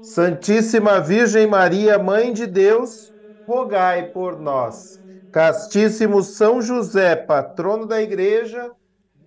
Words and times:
Santíssima 0.00 1.00
Virgem 1.00 1.46
Maria, 1.46 1.98
Mãe 1.98 2.32
de 2.32 2.46
Deus, 2.46 3.12
rogai 3.46 4.10
por 4.10 4.38
nós. 4.38 5.00
Castíssimo 5.30 6.22
São 6.22 6.60
José, 6.60 7.14
patrono 7.16 7.86
da 7.86 8.00
Igreja, 8.02 8.72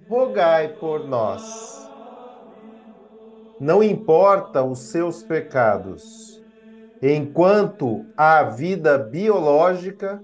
rogai 0.10 0.76
por 0.78 1.06
nós. 1.08 1.92
Não 3.60 3.82
importa 3.84 4.64
os 4.64 4.90
seus 4.90 5.24
pecados, 5.24 6.44
enquanto 7.02 8.12
há 8.18 8.44
vida 8.44 8.98
biológica, 8.98 10.24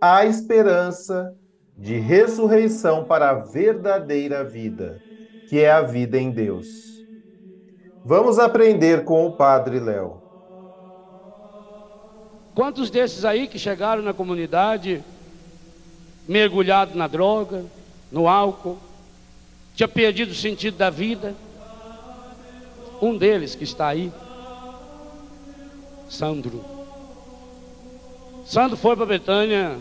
há 0.00 0.24
esperança 0.26 1.34
de 1.76 1.98
ressurreição 1.98 3.04
para 3.06 3.30
a 3.30 3.34
verdadeira 3.34 4.44
vida 4.44 5.02
que 5.46 5.60
é 5.60 5.70
a 5.70 5.82
vida 5.82 6.18
em 6.18 6.30
Deus. 6.32 6.95
Vamos 8.08 8.38
aprender 8.38 9.02
com 9.02 9.26
o 9.26 9.32
Padre 9.32 9.80
Léo. 9.80 10.22
Quantos 12.54 12.88
desses 12.88 13.24
aí 13.24 13.48
que 13.48 13.58
chegaram 13.58 14.00
na 14.00 14.14
comunidade 14.14 15.02
mergulhado 16.28 16.96
na 16.96 17.08
droga, 17.08 17.64
no 18.12 18.28
álcool, 18.28 18.78
tinha 19.74 19.88
perdido 19.88 20.30
o 20.30 20.36
sentido 20.36 20.76
da 20.76 20.88
vida? 20.88 21.34
Um 23.02 23.18
deles 23.18 23.56
que 23.56 23.64
está 23.64 23.88
aí, 23.88 24.12
Sandro. 26.08 26.64
Sandro 28.46 28.76
foi 28.76 28.94
para 28.94 29.04
Betânia 29.04 29.80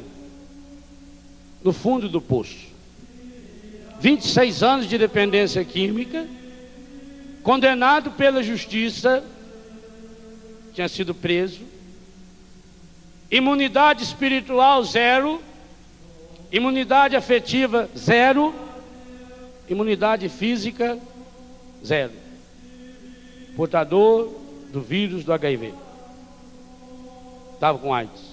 no 1.63 1.71
fundo 1.71 2.09
do 2.09 2.19
poço. 2.19 2.69
26 3.99 4.63
anos 4.63 4.89
de 4.89 4.97
dependência 4.97 5.63
química, 5.63 6.25
condenado 7.45 8.09
pela 8.09 8.41
justiça, 8.41 9.23
tinha 10.73 10.89
sido 10.89 11.13
preso, 11.13 11.61
imunidade 13.29 14.03
espiritual 14.03 14.83
zero, 14.83 15.39
imunidade 16.51 17.15
afetiva 17.15 17.87
zero, 17.95 18.51
imunidade 19.69 20.27
física 20.27 20.97
zero. 21.85 22.13
Portador 23.55 24.33
do 24.73 24.81
vírus 24.81 25.23
do 25.23 25.31
HIV. 25.31 25.71
Estava 27.53 27.77
com 27.77 27.93
AIDS. 27.93 28.23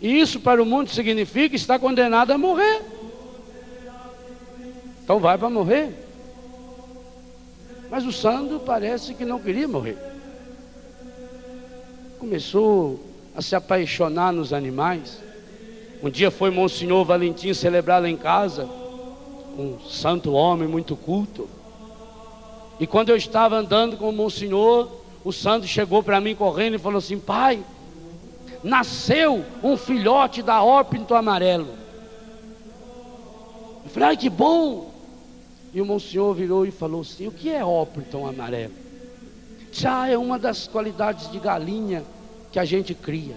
E 0.00 0.20
isso 0.20 0.38
para 0.38 0.62
o 0.62 0.66
mundo 0.66 0.88
significa 0.88 1.56
estar 1.56 1.80
condenado 1.80 2.30
a 2.30 2.38
morrer. 2.38 2.80
Então 5.02 5.18
vai 5.18 5.36
para 5.36 5.50
morrer. 5.50 6.11
Mas 7.92 8.06
o 8.06 8.10
Sandro 8.10 8.58
parece 8.58 9.12
que 9.12 9.22
não 9.22 9.38
queria 9.38 9.68
morrer. 9.68 9.98
Começou 12.18 12.98
a 13.36 13.42
se 13.42 13.54
apaixonar 13.54 14.32
nos 14.32 14.54
animais. 14.54 15.20
Um 16.02 16.08
dia 16.08 16.30
foi 16.30 16.50
Monsenhor 16.50 17.04
Valentim 17.04 17.52
celebrar 17.52 18.00
lá 18.00 18.08
em 18.08 18.16
casa, 18.16 18.66
um 19.58 19.78
santo 19.86 20.32
homem 20.32 20.66
muito 20.66 20.96
culto. 20.96 21.46
E 22.80 22.86
quando 22.86 23.10
eu 23.10 23.16
estava 23.16 23.56
andando 23.56 23.98
com 23.98 24.08
o 24.08 24.12
Monsenhor, 24.12 24.88
o 25.22 25.30
santo 25.30 25.66
chegou 25.66 26.02
para 26.02 26.18
mim 26.18 26.34
correndo 26.34 26.76
e 26.76 26.78
falou 26.78 26.96
assim: 26.96 27.18
Pai, 27.18 27.62
nasceu 28.64 29.44
um 29.62 29.76
filhote 29.76 30.40
da 30.40 30.62
órpinto 30.62 31.14
amarelo. 31.14 31.68
Eu 33.84 33.90
falei: 33.90 34.08
Ai, 34.08 34.16
que 34.16 34.30
bom! 34.30 34.91
E 35.74 35.80
o 35.80 35.86
Monsenhor 35.86 36.34
virou 36.34 36.66
e 36.66 36.70
falou 36.70 37.00
assim: 37.00 37.26
O 37.26 37.32
que 37.32 37.50
é 37.50 37.64
ópritão 37.64 38.26
amarelo? 38.26 38.72
Já 39.72 40.06
é 40.06 40.18
uma 40.18 40.38
das 40.38 40.66
qualidades 40.66 41.30
de 41.30 41.38
galinha 41.38 42.04
que 42.50 42.58
a 42.58 42.64
gente 42.64 42.94
cria. 42.94 43.36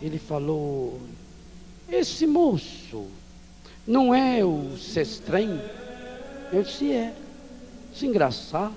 Ele 0.00 0.18
falou: 0.18 0.98
Esse 1.88 2.26
moço 2.26 3.04
não 3.86 4.14
é 4.14 4.42
o 4.44 4.76
Sestrem? 4.78 5.60
Eu 6.50 6.62
disse: 6.62 6.90
É. 6.90 7.14
Isso 7.94 8.06
é 8.06 8.08
engraçado. 8.08 8.74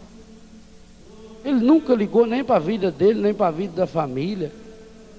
Ele 1.45 1.59
nunca 1.59 1.93
ligou 1.93 2.25
nem 2.25 2.43
para 2.43 2.57
a 2.57 2.59
vida 2.59 2.91
dele, 2.91 3.21
nem 3.21 3.33
para 3.33 3.47
a 3.47 3.51
vida 3.51 3.73
da 3.73 3.87
família. 3.87 4.51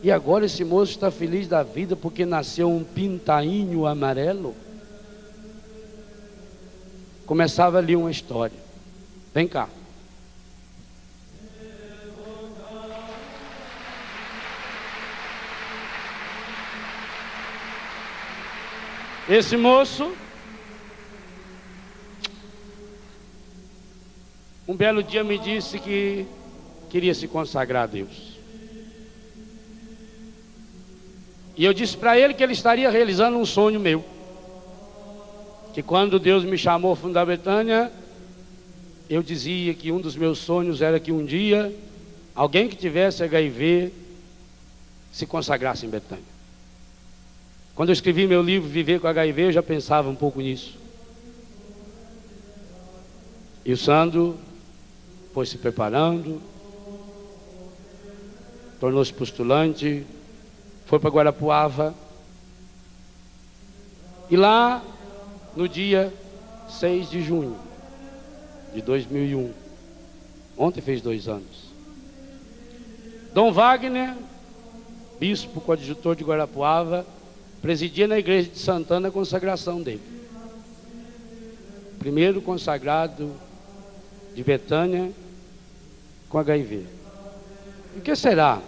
E 0.03 0.11
agora 0.11 0.45
esse 0.45 0.63
moço 0.63 0.93
está 0.93 1.11
feliz 1.11 1.49
da 1.49 1.63
vida 1.63 1.97
porque 1.97 2.27
nasceu 2.27 2.69
um 2.69 2.85
pintainho 2.85 3.87
amarelo 3.87 4.55
começava 7.27 7.79
ali 7.79 7.97
uma 7.97 8.11
história. 8.11 8.57
Vem 9.35 9.47
cá. 9.47 9.69
Esse 19.29 19.57
moço, 19.57 20.15
um 24.69 24.77
belo 24.77 25.03
dia 25.03 25.25
me 25.25 25.37
disse 25.37 25.81
que 25.81 26.25
queria 26.89 27.13
se 27.13 27.27
consagrar 27.27 27.83
a 27.83 27.87
Deus. 27.87 28.37
E 31.57 31.65
eu 31.65 31.75
disse 31.75 31.97
para 31.97 32.17
ele 32.17 32.35
que 32.35 32.43
ele 32.43 32.53
estaria 32.53 32.89
realizando 32.89 33.37
um 33.37 33.45
sonho 33.45 33.81
meu 33.81 34.05
que 35.77 35.83
quando 35.83 36.19
Deus 36.19 36.43
me 36.43 36.57
chamou 36.57 36.95
a 36.95 36.97
fundar 36.97 37.27
Betânia, 37.27 37.93
eu 39.11 39.23
dizia 39.23 39.75
que 39.75 39.93
um 39.93 40.01
dos 40.01 40.17
meus 40.17 40.39
sonhos 40.39 40.81
era 40.81 40.99
que 40.99 41.13
um 41.13 41.23
dia 41.23 41.71
alguém 42.35 42.67
que 42.67 42.75
tivesse 42.75 43.23
HIV 43.23 43.93
se 45.13 45.27
consagrasse 45.27 45.85
em 45.85 45.91
Betânia. 45.91 46.25
Quando 47.75 47.91
eu 47.91 47.93
escrevi 47.93 48.27
meu 48.27 48.43
livro 48.43 48.67
Viver 48.67 49.01
com 49.01 49.07
HIV, 49.07 49.43
eu 49.43 49.53
já 49.53 49.63
pensava 49.63 50.09
um 50.09 50.15
pouco 50.15 50.41
nisso. 50.41 50.79
E 53.63 53.71
o 53.71 53.77
Sandro 53.77 54.39
foi 55.35 55.45
se 55.45 55.59
preparando, 55.59 56.41
tornou-se 58.81 59.13
postulante, 59.13 60.07
foi 60.87 60.99
para 60.99 61.11
Guarapuava. 61.11 61.95
E 64.31 64.39
lá 64.39 64.83
no 65.57 65.67
dia 65.67 66.13
6 66.69 67.11
de 67.11 67.23
junho 67.23 67.57
de 68.75 68.83
2001. 68.83 69.53
Ontem 70.57 70.81
fez 70.81 71.01
dois 71.01 71.27
anos. 71.27 71.67
Dom 73.33 73.53
Wagner, 73.53 74.15
bispo 75.19 75.61
coadjutor 75.61 76.15
de 76.15 76.25
Guarapuava, 76.25 77.07
presidia 77.63 78.07
na 78.07 78.19
igreja 78.19 78.51
de 78.51 78.59
Santana 78.59 79.09
a 79.09 79.11
consagração 79.11 79.83
dele. 79.83 80.03
Primeiro 81.99 82.41
consagrado 82.41 83.33
de 84.35 84.45
Betânia 84.45 85.11
com 86.29 86.39
HIV. 86.39 86.85
O 87.97 88.01
que 88.01 88.15
será? 88.15 88.61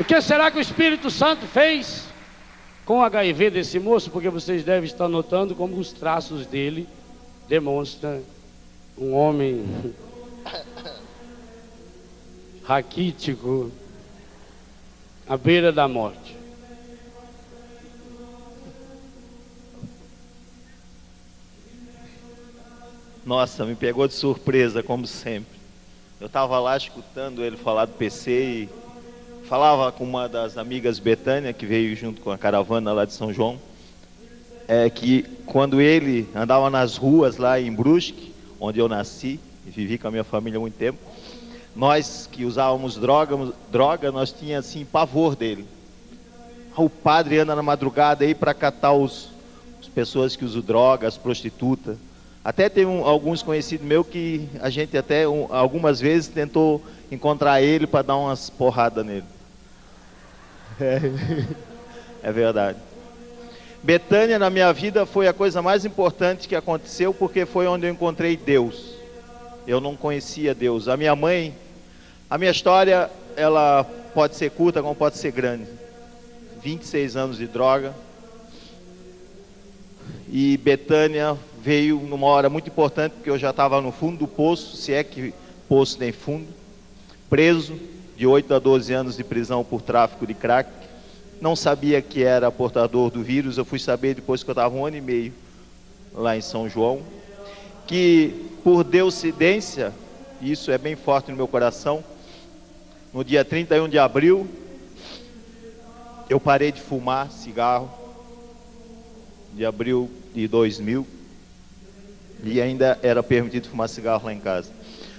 O 0.00 0.04
que 0.04 0.18
será 0.22 0.50
que 0.50 0.56
o 0.56 0.62
Espírito 0.62 1.10
Santo 1.10 1.46
fez 1.46 2.06
com 2.86 3.00
o 3.00 3.02
HIV 3.02 3.50
desse 3.50 3.78
moço? 3.78 4.10
Porque 4.10 4.30
vocês 4.30 4.64
devem 4.64 4.88
estar 4.88 5.06
notando 5.06 5.54
como 5.54 5.76
os 5.76 5.92
traços 5.92 6.46
dele 6.46 6.88
demonstram 7.46 8.22
um 8.96 9.12
homem 9.12 9.62
raquítico, 12.64 13.70
à 15.28 15.36
beira 15.36 15.70
da 15.70 15.86
morte. 15.86 16.34
Nossa, 23.26 23.66
me 23.66 23.74
pegou 23.74 24.08
de 24.08 24.14
surpresa, 24.14 24.82
como 24.82 25.06
sempre. 25.06 25.60
Eu 26.18 26.26
estava 26.26 26.58
lá 26.58 26.74
escutando 26.74 27.44
ele 27.44 27.58
falar 27.58 27.84
do 27.84 27.92
PC 27.92 28.30
e 28.30 28.79
falava 29.50 29.90
com 29.90 30.04
uma 30.04 30.28
das 30.28 30.56
amigas 30.56 31.00
Betânia, 31.00 31.52
que 31.52 31.66
veio 31.66 31.96
junto 31.96 32.20
com 32.20 32.30
a 32.30 32.38
caravana 32.38 32.92
lá 32.92 33.04
de 33.04 33.12
São 33.12 33.32
João, 33.32 33.58
é 34.68 34.88
que 34.88 35.24
quando 35.44 35.80
ele 35.80 36.28
andava 36.32 36.70
nas 36.70 36.96
ruas 36.96 37.36
lá 37.36 37.60
em 37.60 37.72
Brusque, 37.72 38.32
onde 38.60 38.78
eu 38.78 38.88
nasci 38.88 39.40
e 39.66 39.70
vivi 39.70 39.98
com 39.98 40.06
a 40.06 40.10
minha 40.12 40.22
família 40.22 40.56
há 40.56 40.60
muito 40.60 40.76
tempo, 40.76 41.00
nós 41.74 42.28
que 42.30 42.44
usávamos 42.44 42.94
droga, 42.94 43.52
droga 43.72 44.12
nós 44.12 44.30
tínhamos 44.30 44.68
assim 44.68 44.84
pavor 44.84 45.34
dele. 45.34 45.66
O 46.76 46.88
padre 46.88 47.40
anda 47.40 47.56
na 47.56 47.62
madrugada 47.62 48.24
aí 48.24 48.36
para 48.36 48.54
catar 48.54 48.92
os, 48.92 49.30
as 49.80 49.88
pessoas 49.88 50.36
que 50.36 50.44
usam 50.44 50.62
drogas, 50.62 51.18
prostitutas. 51.18 51.96
Até 52.44 52.68
tem 52.68 52.86
um, 52.86 53.04
alguns 53.04 53.42
conhecidos 53.42 53.84
meus 53.84 54.06
que 54.06 54.48
a 54.60 54.70
gente 54.70 54.96
até 54.96 55.26
um, 55.26 55.52
algumas 55.52 55.98
vezes 56.00 56.28
tentou 56.28 56.80
encontrar 57.10 57.60
ele 57.60 57.88
para 57.88 58.02
dar 58.02 58.16
umas 58.16 58.48
porradas 58.48 59.04
nele. 59.04 59.24
É, 60.80 61.00
é 62.28 62.32
verdade. 62.32 62.78
Betânia 63.82 64.38
na 64.38 64.50
minha 64.50 64.72
vida 64.72 65.06
foi 65.06 65.26
a 65.26 65.32
coisa 65.32 65.62
mais 65.62 65.84
importante 65.84 66.48
que 66.48 66.54
aconteceu 66.54 67.14
porque 67.14 67.46
foi 67.46 67.66
onde 67.66 67.86
eu 67.86 67.90
encontrei 67.90 68.36
Deus. 68.36 68.94
Eu 69.66 69.80
não 69.80 69.96
conhecia 69.96 70.54
Deus. 70.54 70.88
A 70.88 70.96
minha 70.96 71.14
mãe, 71.16 71.54
a 72.28 72.36
minha 72.36 72.50
história, 72.50 73.10
ela 73.36 73.84
pode 74.14 74.36
ser 74.36 74.50
curta 74.50 74.82
como 74.82 74.94
pode 74.94 75.16
ser 75.16 75.32
grande. 75.32 75.66
26 76.62 77.16
anos 77.16 77.38
de 77.38 77.46
droga. 77.46 77.94
E 80.28 80.56
Betânia 80.58 81.36
veio 81.62 82.00
numa 82.00 82.26
hora 82.26 82.48
muito 82.48 82.68
importante, 82.68 83.12
porque 83.12 83.30
eu 83.30 83.38
já 83.38 83.50
estava 83.50 83.80
no 83.80 83.92
fundo 83.92 84.18
do 84.18 84.28
poço, 84.28 84.76
se 84.76 84.92
é 84.92 85.02
que 85.02 85.34
poço 85.68 85.98
tem 85.98 86.12
fundo, 86.12 86.46
preso, 87.28 87.78
de 88.20 88.26
8 88.26 88.52
a 88.52 88.58
12 88.58 88.92
anos 88.92 89.16
de 89.16 89.24
prisão 89.24 89.64
por 89.64 89.80
tráfico 89.80 90.26
de 90.26 90.34
crack. 90.34 90.68
Não 91.40 91.56
sabia 91.56 92.02
que 92.02 92.22
era 92.22 92.52
portador 92.52 93.10
do 93.10 93.22
vírus, 93.22 93.56
eu 93.56 93.64
fui 93.64 93.78
saber 93.78 94.12
depois 94.12 94.42
que 94.42 94.50
eu 94.50 94.52
estava 94.52 94.74
um 94.74 94.84
ano 94.84 94.98
e 94.98 95.00
meio 95.00 95.32
lá 96.12 96.36
em 96.36 96.42
São 96.42 96.68
João. 96.68 97.00
Que 97.86 98.34
por 98.62 98.84
deucidência, 98.84 99.94
isso 100.38 100.70
é 100.70 100.76
bem 100.76 100.96
forte 100.96 101.30
no 101.30 101.36
meu 101.38 101.48
coração, 101.48 102.04
no 103.10 103.24
dia 103.24 103.42
31 103.42 103.88
de 103.88 103.98
abril, 103.98 104.46
eu 106.28 106.38
parei 106.38 106.70
de 106.70 106.82
fumar 106.82 107.30
cigarro, 107.30 107.90
de 109.54 109.64
abril 109.64 110.10
de 110.34 110.46
2000, 110.46 111.06
e 112.44 112.60
ainda 112.60 112.98
era 113.02 113.22
permitido 113.22 113.70
fumar 113.70 113.88
cigarro 113.88 114.26
lá 114.26 114.34
em 114.34 114.40
casa. 114.40 114.70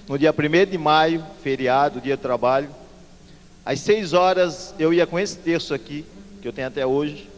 No 0.07 0.19
dia 0.19 0.31
1 0.31 0.69
de 0.69 0.77
maio, 0.77 1.25
feriado, 1.41 1.99
dia 1.99 2.15
de 2.15 2.21
trabalho, 2.21 2.69
às 3.65 3.79
6 3.81 4.13
horas 4.13 4.73
eu 4.79 4.93
ia 4.93 5.05
com 5.05 5.19
esse 5.19 5.37
terço 5.37 5.73
aqui, 5.73 6.05
que 6.41 6.47
eu 6.47 6.53
tenho 6.53 6.67
até 6.67 6.85
hoje, 6.85 7.29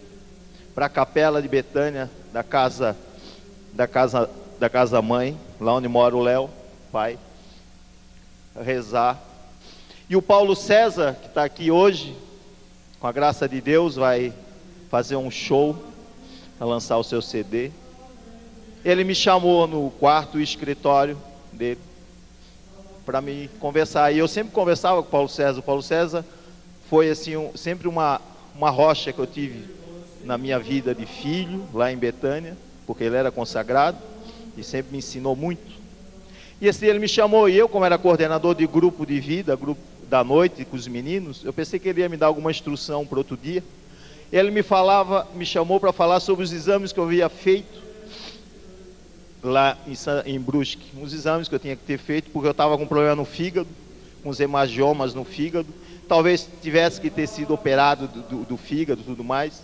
para 0.73 0.85
a 0.85 0.89
capela 0.89 1.41
de 1.41 1.47
Betânia, 1.47 2.09
da 2.31 2.43
casa 2.43 2.95
da 3.73 3.87
casa 3.87 4.29
da 4.59 4.69
casa 4.69 5.01
mãe, 5.01 5.37
lá 5.59 5.73
onde 5.73 5.87
mora 5.87 6.15
o 6.15 6.21
Léo, 6.21 6.49
pai, 6.91 7.19
rezar. 8.63 9.21
E 10.09 10.15
o 10.15 10.21
Paulo 10.21 10.55
César, 10.55 11.17
que 11.21 11.27
está 11.27 11.43
aqui 11.43 11.69
hoje, 11.69 12.15
com 12.99 13.07
a 13.07 13.11
graça 13.11 13.49
de 13.49 13.59
Deus, 13.59 13.95
vai 13.95 14.33
fazer 14.89 15.15
um 15.15 15.29
show 15.29 15.75
para 16.57 16.67
lançar 16.67 16.97
o 16.97 17.03
seu 17.03 17.21
CD. 17.21 17.71
Ele 18.85 19.03
me 19.03 19.15
chamou 19.15 19.67
no 19.67 19.89
quarto 19.91 20.39
escritório 20.39 21.17
dele 21.51 21.79
para 23.05 23.21
me 23.21 23.50
conversar. 23.59 24.11
E 24.11 24.17
eu 24.17 24.27
sempre 24.27 24.53
conversava 24.53 25.01
com 25.01 25.07
o 25.07 25.11
Paulo 25.11 25.29
César. 25.29 25.59
O 25.59 25.63
Paulo 25.63 25.81
César 25.81 26.25
foi 26.89 27.09
assim 27.09 27.35
um, 27.35 27.55
sempre 27.55 27.88
uma, 27.88 28.21
uma 28.55 28.69
rocha 28.69 29.11
que 29.11 29.19
eu 29.19 29.27
tive 29.27 29.65
na 30.23 30.38
minha 30.38 30.57
vida 30.57 30.95
de 30.95 31.05
filho 31.05 31.65
lá 31.73 31.91
em 31.91 31.97
Betânia, 31.97 32.57
porque 32.88 33.03
ele 33.03 33.15
era 33.15 33.31
consagrado 33.31 33.97
e 34.57 34.63
sempre 34.63 34.91
me 34.91 35.00
ensinou 35.00 35.35
muito. 35.35 35.73
E 36.61 36.71
dia 36.71 36.89
ele 36.89 37.00
me 37.00 37.07
chamou 37.07 37.50
e 37.50 37.57
eu, 37.57 37.67
como 37.67 37.83
era 37.83 37.97
coordenador 37.97 38.55
de 38.55 38.65
grupo 38.65 39.05
de 39.05 39.19
vida, 39.19 39.55
grupo 39.55 39.81
da 40.09 40.23
noite 40.23 40.63
com 40.63 40.77
os 40.77 40.88
meninos, 40.88 41.44
eu 41.44 41.51
pensei 41.51 41.79
que 41.79 41.89
ele 41.89 42.01
ia 42.01 42.07
me 42.07 42.15
dar 42.15 42.27
alguma 42.27 42.51
instrução 42.51 43.05
para 43.05 43.17
outro 43.17 43.35
dia. 43.35 43.63
Ele 44.31 44.50
me 44.50 44.63
falava, 44.63 45.27
me 45.35 45.45
chamou 45.45 45.79
para 45.79 45.91
falar 45.91 46.19
sobre 46.19 46.44
os 46.44 46.53
exames 46.53 46.94
que 46.94 47.00
eu 47.00 47.03
havia 47.03 47.27
feito 47.27 47.82
lá 49.43 49.77
em, 49.85 50.33
em 50.33 50.39
Brusque, 50.39 50.85
uns 50.97 51.13
exames 51.13 51.49
que 51.49 51.55
eu 51.55 51.59
tinha 51.59 51.75
que 51.75 51.83
ter 51.83 51.97
feito, 51.97 52.29
porque 52.31 52.47
eu 52.47 52.51
estava 52.51 52.77
com 52.77 52.87
problema 52.87 53.15
no 53.15 53.25
fígado, 53.25 53.67
os 54.23 54.39
hemangiomas 54.39 55.13
no 55.13 55.25
fígado. 55.25 55.67
Talvez 56.07 56.47
tivesse 56.61 57.01
que 57.01 57.09
ter 57.09 57.27
sido 57.27 57.53
operado 57.53 58.07
do, 58.07 58.21
do, 58.21 58.45
do 58.45 58.57
fígado 58.57 59.01
e 59.01 59.03
tudo 59.03 59.23
mais, 59.23 59.61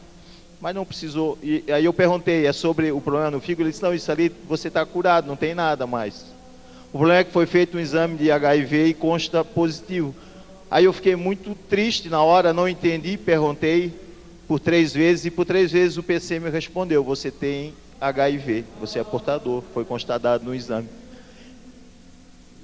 mas 0.59 0.75
não 0.75 0.85
precisou. 0.85 1.37
E 1.41 1.63
aí 1.71 1.85
eu 1.85 1.93
perguntei, 1.93 2.45
é 2.45 2.51
sobre 2.51 2.91
o 2.91 2.99
problema 2.99 3.31
no 3.31 3.39
fígado? 3.39 3.63
Ele 3.63 3.71
disse, 3.71 3.83
não, 3.83 3.93
isso 3.93 4.11
ali 4.11 4.31
você 4.47 4.67
está 4.67 4.85
curado, 4.85 5.27
não 5.27 5.35
tem 5.35 5.55
nada 5.55 5.87
mais. 5.87 6.25
O 6.91 6.97
problema 6.97 7.21
é 7.21 7.23
que 7.23 7.31
foi 7.31 7.45
feito 7.45 7.77
um 7.77 7.79
exame 7.79 8.17
de 8.17 8.31
HIV 8.31 8.87
e 8.87 8.93
consta 8.93 9.45
positivo. 9.45 10.13
Aí 10.69 10.85
eu 10.85 10.93
fiquei 10.93 11.15
muito 11.15 11.55
triste 11.69 12.09
na 12.09 12.21
hora, 12.21 12.53
não 12.53 12.67
entendi, 12.67 13.17
perguntei 13.17 13.93
por 14.47 14.59
três 14.59 14.93
vezes 14.93 15.25
e 15.25 15.31
por 15.31 15.45
três 15.45 15.71
vezes 15.71 15.97
o 15.97 16.03
PC 16.03 16.39
me 16.39 16.49
respondeu: 16.49 17.03
você 17.03 17.31
tem 17.31 17.73
HIV, 18.01 18.63
você 18.79 18.99
é 18.99 19.03
portador, 19.03 19.61
foi 19.73 19.83
constatado 19.83 20.45
no 20.45 20.55
exame. 20.55 20.87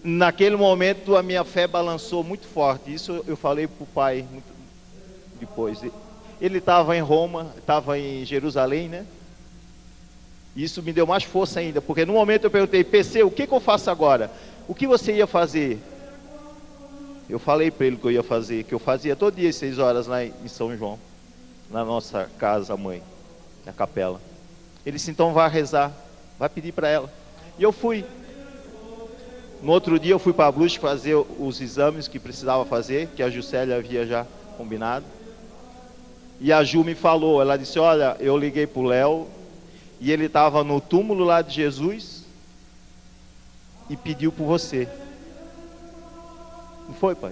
Naquele 0.03 0.55
momento 0.55 1.15
a 1.15 1.23
minha 1.23 1.43
fé 1.43 1.67
balançou 1.67 2.23
muito 2.23 2.47
forte. 2.47 2.93
Isso 2.93 3.23
eu 3.27 3.35
falei 3.35 3.67
para 3.67 3.83
o 3.83 3.87
pai 3.87 4.25
depois. 5.39 5.81
Ele 6.39 6.59
estava 6.59 6.95
em 6.95 7.01
Roma, 7.01 7.51
estava 7.57 7.97
em 7.97 8.23
Jerusalém, 8.23 8.87
né? 8.87 9.05
Isso 10.55 10.81
me 10.81 10.93
deu 10.93 11.05
mais 11.05 11.23
força 11.23 11.59
ainda, 11.59 11.81
porque 11.81 12.05
no 12.05 12.13
momento 12.13 12.45
eu 12.45 12.51
perguntei, 12.51 12.83
PC, 12.83 13.23
o 13.23 13.31
que, 13.31 13.45
que 13.45 13.53
eu 13.53 13.59
faço 13.59 13.89
agora? 13.89 14.31
O 14.67 14.73
que 14.73 14.87
você 14.87 15.13
ia 15.13 15.27
fazer? 15.27 15.79
Eu 17.29 17.39
falei 17.39 17.71
para 17.71 17.87
ele 17.87 17.97
que 17.97 18.05
eu 18.05 18.11
ia 18.11 18.23
fazer, 18.23 18.63
que 18.63 18.73
eu 18.73 18.79
fazia 18.79 19.15
todo 19.15 19.35
dia 19.35 19.49
às 19.49 19.55
seis 19.55 19.79
horas 19.79 20.07
lá 20.07 20.23
em 20.23 20.47
São 20.47 20.75
João, 20.77 20.97
na 21.69 21.83
nossa 21.83 22.29
casa 22.37 22.77
mãe, 22.77 23.01
na 23.65 23.73
capela. 23.73 24.21
Ele 24.85 24.97
disse, 24.97 25.09
então 25.09 25.33
vá 25.33 25.47
rezar, 25.47 25.91
vai 26.37 26.47
pedir 26.47 26.71
para 26.71 26.87
ela. 26.87 27.11
E 27.57 27.63
eu 27.63 27.71
fui. 27.71 28.05
No 29.61 29.71
outro 29.71 29.97
dia 29.97 30.13
eu 30.13 30.19
fui 30.19 30.33
para 30.33 30.47
a 30.47 30.51
Brusque 30.51 30.79
fazer 30.79 31.15
os 31.15 31.59
exames 31.59 32.07
que 32.07 32.19
precisava 32.19 32.65
fazer, 32.65 33.07
que 33.15 33.23
a 33.23 33.29
Juscelia 33.29 33.77
havia 33.77 34.05
já 34.05 34.25
combinado. 34.57 35.05
E 36.39 36.51
a 36.51 36.63
Ju 36.63 36.83
me 36.83 36.93
falou, 36.93 37.41
ela 37.41 37.57
disse, 37.57 37.79
olha, 37.79 38.15
eu 38.19 38.37
liguei 38.37 38.67
para 38.67 38.81
o 38.81 38.85
Léo 38.85 39.27
e 39.99 40.11
ele 40.11 40.25
estava 40.25 40.63
no 40.63 40.81
túmulo 40.81 41.23
lá 41.23 41.41
de 41.41 41.55
Jesus 41.55 42.25
e 43.89 43.95
pediu 43.95 44.31
por 44.31 44.45
você. 44.45 44.87
Não 46.87 46.93
foi, 46.93 47.15
pai? 47.15 47.31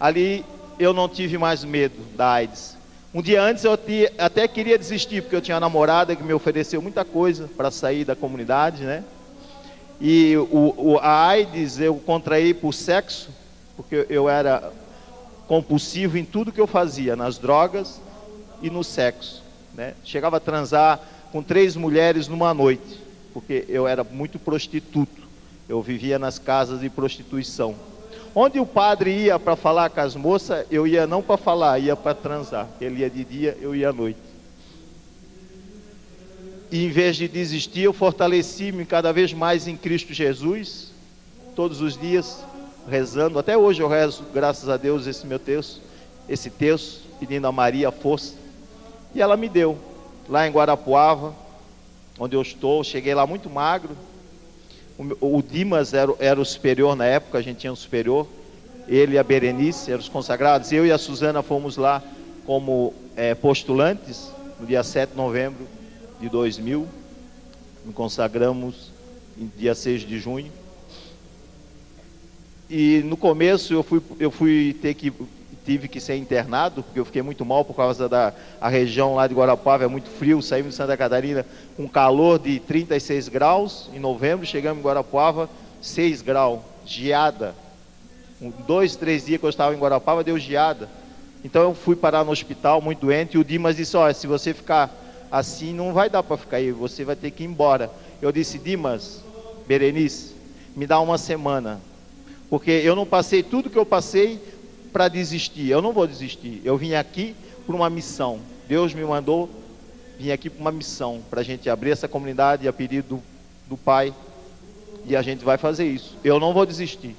Ali 0.00 0.44
eu 0.78 0.92
não 0.92 1.08
tive 1.08 1.38
mais 1.38 1.62
medo 1.62 2.02
da 2.16 2.32
AIDS. 2.32 2.75
Um 3.16 3.22
dia 3.22 3.42
antes 3.42 3.64
eu 3.64 3.72
até 4.18 4.46
queria 4.46 4.76
desistir, 4.76 5.22
porque 5.22 5.34
eu 5.34 5.40
tinha 5.40 5.54
uma 5.54 5.60
namorada 5.60 6.14
que 6.14 6.22
me 6.22 6.34
ofereceu 6.34 6.82
muita 6.82 7.02
coisa 7.02 7.48
para 7.56 7.70
sair 7.70 8.04
da 8.04 8.14
comunidade, 8.14 8.84
né? 8.84 9.02
E 9.98 10.36
o, 10.36 10.74
o, 10.76 10.98
a 10.98 11.28
AIDS 11.28 11.80
eu 11.80 11.94
contraí 11.94 12.52
por 12.52 12.74
sexo, 12.74 13.30
porque 13.74 14.06
eu 14.10 14.28
era 14.28 14.70
compulsivo 15.48 16.18
em 16.18 16.26
tudo 16.26 16.52
que 16.52 16.60
eu 16.60 16.66
fazia, 16.66 17.16
nas 17.16 17.38
drogas 17.38 18.02
e 18.60 18.68
no 18.68 18.84
sexo. 18.84 19.42
Né? 19.72 19.94
Chegava 20.04 20.36
a 20.36 20.40
transar 20.40 21.00
com 21.32 21.42
três 21.42 21.74
mulheres 21.74 22.28
numa 22.28 22.52
noite, 22.52 23.00
porque 23.32 23.64
eu 23.66 23.88
era 23.88 24.04
muito 24.04 24.38
prostituto. 24.38 25.22
Eu 25.66 25.80
vivia 25.80 26.18
nas 26.18 26.38
casas 26.38 26.80
de 26.80 26.90
prostituição. 26.90 27.76
Onde 28.38 28.60
o 28.60 28.66
padre 28.66 29.10
ia 29.12 29.38
para 29.38 29.56
falar 29.56 29.88
com 29.88 29.98
as 29.98 30.14
moças, 30.14 30.66
eu 30.70 30.86
ia 30.86 31.06
não 31.06 31.22
para 31.22 31.38
falar, 31.38 31.78
ia 31.78 31.96
para 31.96 32.14
transar. 32.14 32.68
Ele 32.78 33.00
ia 33.00 33.08
de 33.08 33.24
dia, 33.24 33.56
eu 33.62 33.74
ia 33.74 33.88
à 33.88 33.92
noite. 33.94 34.20
E 36.70 36.84
em 36.84 36.90
vez 36.90 37.16
de 37.16 37.26
desistir, 37.28 37.84
eu 37.84 37.94
fortaleci-me 37.94 38.84
cada 38.84 39.10
vez 39.10 39.32
mais 39.32 39.66
em 39.66 39.74
Cristo 39.74 40.12
Jesus, 40.12 40.92
todos 41.54 41.80
os 41.80 41.96
dias, 41.96 42.44
rezando. 42.86 43.38
Até 43.38 43.56
hoje 43.56 43.80
eu 43.80 43.88
rezo, 43.88 44.22
graças 44.34 44.68
a 44.68 44.76
Deus, 44.76 45.06
esse 45.06 45.26
meu 45.26 45.38
texto, 45.38 45.80
esse 46.28 46.50
texto, 46.50 47.00
pedindo 47.18 47.46
a 47.46 47.52
Maria 47.52 47.90
força. 47.90 48.34
E 49.14 49.22
ela 49.22 49.38
me 49.38 49.48
deu, 49.48 49.78
lá 50.28 50.46
em 50.46 50.52
Guarapuava, 50.52 51.34
onde 52.18 52.36
eu 52.36 52.42
estou. 52.42 52.84
Cheguei 52.84 53.14
lá 53.14 53.26
muito 53.26 53.48
magro, 53.48 53.96
O, 54.98 55.42
Dimas 55.42 55.92
era, 55.92 56.12
era 56.18 56.40
o 56.40 56.44
superior 56.44 56.96
na 56.96 57.04
época, 57.04 57.36
a 57.36 57.42
gente 57.42 57.58
tinha 57.58 57.72
um 57.72 57.76
superior. 57.76 58.26
Ele 58.88 59.14
e 59.14 59.18
a 59.18 59.22
Berenice 59.22 59.90
eram 59.90 60.00
os 60.00 60.08
consagrados. 60.08 60.72
Eu 60.72 60.86
e 60.86 60.92
a 60.92 60.96
Suzana 60.96 61.42
fomos 61.42 61.76
lá 61.76 62.02
como 62.46 62.94
é, 63.14 63.34
postulantes 63.34 64.30
no 64.58 64.66
dia 64.66 64.82
7 64.82 65.10
de 65.10 65.16
novembro 65.16 65.66
de 66.18 66.28
2000. 66.28 66.86
Nos 67.84 67.94
consagramos 67.94 68.90
no 69.36 69.48
dia 69.56 69.74
6 69.74 70.02
de 70.02 70.18
junho. 70.18 70.50
E 72.70 73.02
no 73.04 73.16
começo 73.16 73.74
eu 73.74 73.82
fui, 73.82 74.00
eu 74.18 74.30
fui 74.30 74.76
ter 74.80 74.94
que 74.94 75.12
tive 75.66 75.88
que 75.88 76.00
ser 76.00 76.16
internado, 76.16 76.84
porque 76.84 77.00
eu 77.00 77.04
fiquei 77.04 77.22
muito 77.22 77.44
mal 77.44 77.64
por 77.64 77.74
causa 77.74 78.08
da 78.08 78.32
a 78.60 78.68
região 78.68 79.16
lá 79.16 79.26
de 79.26 79.34
Guarapava, 79.34 79.84
é 79.84 79.88
muito 79.88 80.08
frio, 80.08 80.40
saímos 80.40 80.70
de 80.70 80.76
Santa 80.76 80.96
Catarina 80.96 81.44
com 81.76 81.88
calor 81.88 82.38
de 82.38 82.60
36 82.60 83.28
graus 83.28 83.90
em 83.92 83.98
novembro, 83.98 84.46
chegamos 84.46 84.80
em 84.80 84.86
Guarapava, 84.86 85.50
6 85.82 86.22
graus, 86.22 86.60
geada. 86.86 87.54
Um, 88.40 88.52
dois, 88.66 88.94
três 88.94 89.26
dias 89.26 89.40
que 89.40 89.46
eu 89.46 89.50
estava 89.50 89.74
em 89.74 89.78
Guarapava, 89.78 90.22
deu 90.22 90.38
geada. 90.38 90.88
Então 91.44 91.62
eu 91.62 91.74
fui 91.74 91.96
parar 91.96 92.24
no 92.24 92.30
hospital, 92.30 92.80
muito 92.80 93.00
doente, 93.00 93.34
e 93.34 93.38
o 93.38 93.44
Dimas 93.44 93.76
disse, 93.76 93.96
olha, 93.96 94.14
se 94.14 94.26
você 94.26 94.54
ficar 94.54 94.94
assim, 95.30 95.74
não 95.74 95.92
vai 95.92 96.08
dar 96.08 96.22
para 96.22 96.36
ficar 96.36 96.58
aí, 96.58 96.70
você 96.70 97.04
vai 97.04 97.16
ter 97.16 97.32
que 97.32 97.42
ir 97.42 97.46
embora. 97.46 97.90
Eu 98.22 98.30
disse, 98.30 98.58
Dimas, 98.58 99.22
Berenice, 99.66 100.34
me 100.76 100.86
dá 100.86 101.00
uma 101.00 101.18
semana, 101.18 101.80
porque 102.48 102.70
eu 102.70 102.94
não 102.94 103.04
passei 103.04 103.42
tudo 103.42 103.68
que 103.68 103.78
eu 103.78 103.86
passei 103.86 104.40
para 104.96 105.08
desistir. 105.08 105.68
Eu 105.68 105.82
não 105.82 105.92
vou 105.92 106.06
desistir. 106.06 106.62
Eu 106.64 106.78
vim 106.78 106.94
aqui 106.94 107.36
por 107.66 107.74
uma 107.74 107.90
missão. 107.90 108.40
Deus 108.66 108.94
me 108.94 109.04
mandou 109.04 109.46
vir 110.18 110.32
aqui 110.32 110.48
por 110.48 110.62
uma 110.62 110.72
missão 110.72 111.20
para 111.28 111.42
a 111.42 111.44
gente 111.44 111.68
abrir 111.68 111.90
essa 111.90 112.08
comunidade 112.08 112.66
a 112.66 112.72
pedido 112.72 113.16
do, 113.16 113.22
do 113.68 113.76
Pai. 113.76 114.14
E 115.04 115.14
a 115.14 115.20
gente 115.20 115.44
vai 115.44 115.58
fazer 115.58 115.86
isso. 115.86 116.16
Eu 116.24 116.40
não 116.40 116.54
vou 116.54 116.64
desistir. 116.64 117.14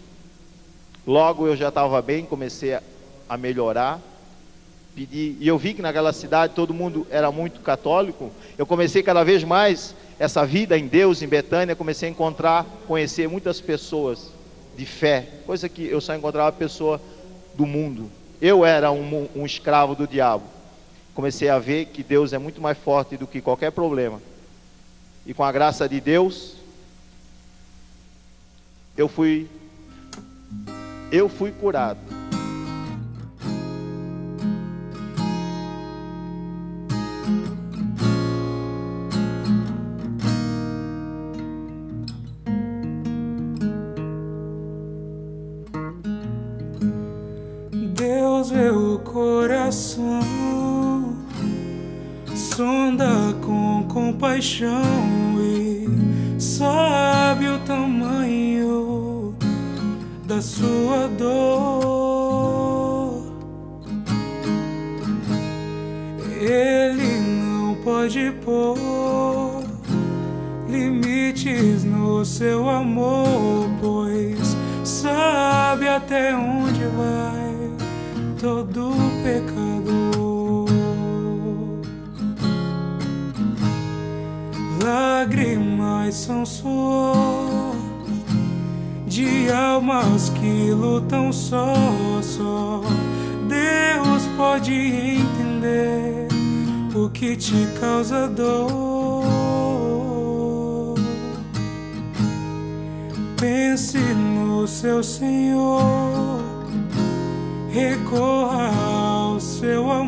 Logo 1.05 1.45
eu 1.45 1.55
já 1.55 1.69
estava 1.69 2.01
bem, 2.01 2.25
comecei 2.25 2.73
a, 2.73 2.81
a 3.29 3.37
melhorar. 3.37 4.01
Pedi, 4.95 5.37
e 5.39 5.47
eu 5.47 5.59
vi 5.59 5.75
que 5.75 5.81
naquela 5.83 6.11
cidade 6.11 6.55
todo 6.55 6.73
mundo 6.73 7.05
era 7.11 7.31
muito 7.31 7.59
católico. 7.59 8.31
Eu 8.57 8.65
comecei 8.65 9.03
cada 9.03 9.23
vez 9.23 9.43
mais 9.43 9.93
essa 10.17 10.43
vida 10.43 10.75
em 10.75 10.87
Deus, 10.87 11.21
em 11.21 11.27
Betânia, 11.27 11.75
comecei 11.75 12.09
a 12.09 12.11
encontrar, 12.11 12.65
conhecer 12.87 13.29
muitas 13.29 13.61
pessoas 13.61 14.31
de 14.75 14.85
fé, 14.87 15.27
coisa 15.45 15.69
que 15.69 15.85
eu 15.85 16.01
só 16.01 16.15
encontrava 16.15 16.51
pessoa 16.51 16.99
do 17.57 17.65
mundo. 17.65 18.09
Eu 18.39 18.63
era 18.63 18.91
um, 18.91 19.27
um 19.35 19.45
escravo 19.45 19.95
do 19.95 20.07
diabo. 20.07 20.45
Comecei 21.15 21.49
a 21.49 21.57
ver 21.57 21.87
que 21.87 22.03
Deus 22.03 22.31
é 22.31 22.37
muito 22.37 22.61
mais 22.61 22.77
forte 22.77 23.17
do 23.17 23.25
que 23.25 23.41
qualquer 23.41 23.71
problema. 23.71 24.21
E 25.25 25.33
com 25.33 25.43
a 25.43 25.51
graça 25.51 25.89
de 25.89 25.99
Deus, 25.99 26.53
eu 28.95 29.09
fui 29.09 29.49
eu 31.11 31.27
fui 31.27 31.51
curado. 31.51 32.16
Paixão 54.37 55.39
e 55.39 55.87
sabe 56.39 57.47
o 57.47 57.57
tamanho 57.59 59.33
da 60.25 60.41
sua 60.41 61.07
dor. 61.17 62.07
Ele 66.39 67.19
não 67.41 67.75
pode 67.83 68.31
pôr 68.45 68.77
limites 70.69 71.83
no 71.83 72.23
seu 72.23 72.69
amor, 72.69 73.69
pois 73.81 74.55
sabe 74.83 75.87
até 75.87 76.35
onde 76.35 76.66
lágrimas 86.07 86.15
são 86.15 86.45
suor 86.45 87.75
de 89.05 89.51
almas 89.51 90.29
que 90.29 90.71
lutam 90.71 91.31
só, 91.33 91.73
só. 92.21 92.81
Deus 93.47 94.23
pode 94.37 94.73
entender 94.73 96.27
o 96.95 97.09
que 97.09 97.35
te 97.35 97.67
causa 97.79 98.27
dor. 98.27 99.23
Pense 103.39 103.97
no 103.97 104.67
seu 104.67 105.03
Senhor, 105.03 106.41
recorra 107.69 108.71
ao 108.75 109.39
seu 109.39 109.91
amor 109.91 110.06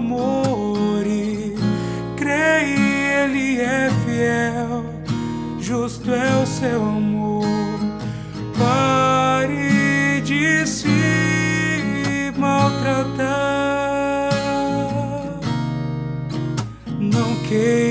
justo 5.70 6.12
é 6.12 6.36
o 6.42 6.48
seu 6.48 6.82
amor. 6.82 7.46
Pare 8.58 10.20
de 10.22 10.66
se 10.66 12.34
maltratar. 12.36 13.20
Não 17.00 17.36
queira 17.48 17.89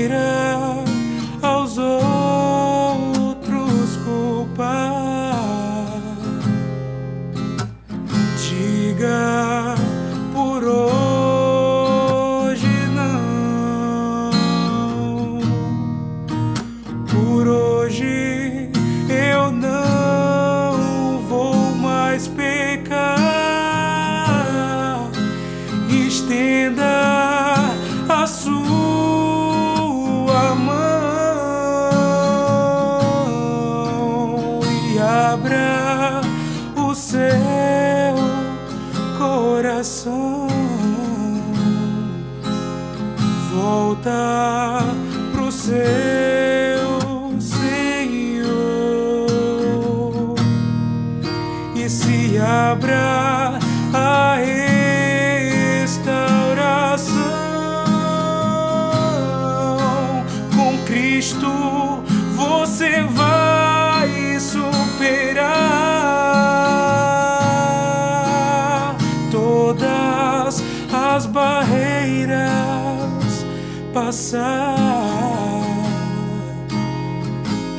passar. 73.93 74.75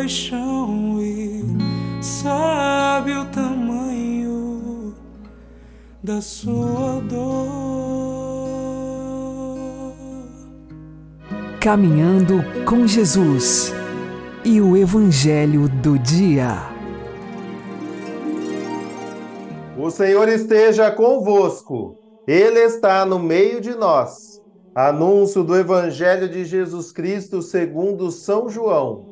paixão 0.08 1.02
e 1.02 1.44
sabe 2.02 3.12
o 3.12 3.26
tamanho 3.26 4.96
da 6.02 6.22
sua 6.22 7.02
dor. 7.10 7.52
Caminhando 11.60 12.42
com 12.64 12.88
Jesus 12.88 13.74
e 14.46 14.62
o 14.62 14.78
Evangelho 14.78 15.68
do 15.68 16.00
Dia. 16.00 16.56
O 19.78 19.90
Senhor 19.90 20.30
esteja 20.30 20.90
convosco, 20.90 21.98
Ele 22.26 22.60
está 22.60 23.06
no 23.06 23.20
meio 23.20 23.60
de 23.60 23.76
nós. 23.76 24.42
Anúncio 24.74 25.44
do 25.44 25.54
Evangelho 25.54 26.30
de 26.30 26.46
Jesus 26.46 26.94
Cristo 26.94 27.42
segundo 27.42 28.10
São 28.10 28.48
João. 28.48 29.07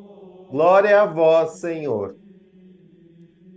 Glória 0.50 1.02
a 1.02 1.06
vós, 1.06 1.60
Senhor. 1.60 2.18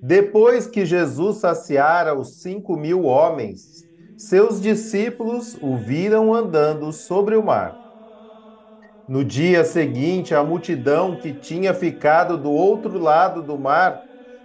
Depois 0.01 0.67
que 0.67 0.85
Jesus 0.85 1.37
saciara 1.37 2.13
os 2.13 2.39
cinco 2.41 2.75
mil 2.75 3.03
homens, 3.03 3.85
seus 4.17 4.61
discípulos 4.61 5.55
o 5.61 5.77
viram 5.77 6.33
andando 6.33 6.91
sobre 6.91 7.35
o 7.35 7.43
mar. 7.43 7.77
No 9.07 9.23
dia 9.25 9.63
seguinte, 9.65 10.33
a 10.33 10.43
multidão 10.43 11.17
que 11.17 11.33
tinha 11.33 11.73
ficado 11.73 12.37
do 12.37 12.51
outro 12.51 12.97
lado 12.97 13.43
do 13.43 13.57
mar 13.57 14.01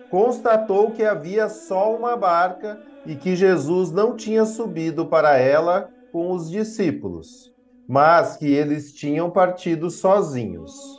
constatou 0.09 0.93
que 0.93 1.03
havia 1.05 1.49
só 1.49 1.95
uma 1.97 2.17
barca 2.17 2.81
e 3.05 3.17
que 3.17 3.37
Jesus 3.37 3.91
não 3.93 4.17
tinha 4.17 4.45
subido 4.45 5.07
para 5.09 5.37
ela 5.37 5.91
com 6.11 6.33
os 6.33 6.49
discípulos, 6.51 7.53
mas 7.87 8.37
que 8.37 8.47
eles 8.47 8.93
tinham 8.93 9.31
partido 9.31 9.91
sozinhos. 9.91 10.94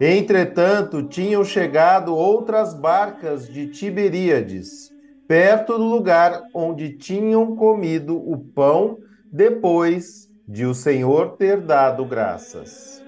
Entretanto, 0.00 1.06
tinham 1.06 1.44
chegado 1.44 2.16
outras 2.16 2.72
barcas 2.72 3.46
de 3.48 3.68
Tiberíades, 3.68 4.90
perto 5.28 5.76
do 5.76 5.84
lugar 5.84 6.48
onde 6.54 6.96
tinham 6.96 7.54
comido 7.54 8.16
o 8.16 8.38
pão 8.38 8.98
depois 9.30 10.26
de 10.48 10.64
o 10.64 10.74
Senhor 10.74 11.36
ter 11.36 11.60
dado 11.60 12.06
graças. 12.06 13.04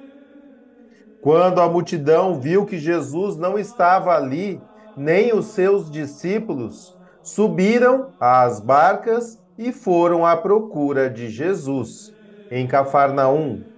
Quando 1.20 1.60
a 1.60 1.68
multidão 1.68 2.38
viu 2.40 2.66
que 2.66 2.78
Jesus 2.78 3.36
não 3.38 3.58
estava 3.58 4.14
ali, 4.14 4.62
nem 4.94 5.34
os 5.34 5.46
seus 5.54 5.90
discípulos, 5.90 6.94
subiram 7.22 8.14
às 8.20 8.60
barcas 8.60 9.38
e 9.56 9.72
foram 9.72 10.26
à 10.26 10.36
procura 10.36 11.08
de 11.08 11.30
Jesus, 11.30 12.12
em 12.50 12.66
Cafarnaum. 12.66 13.71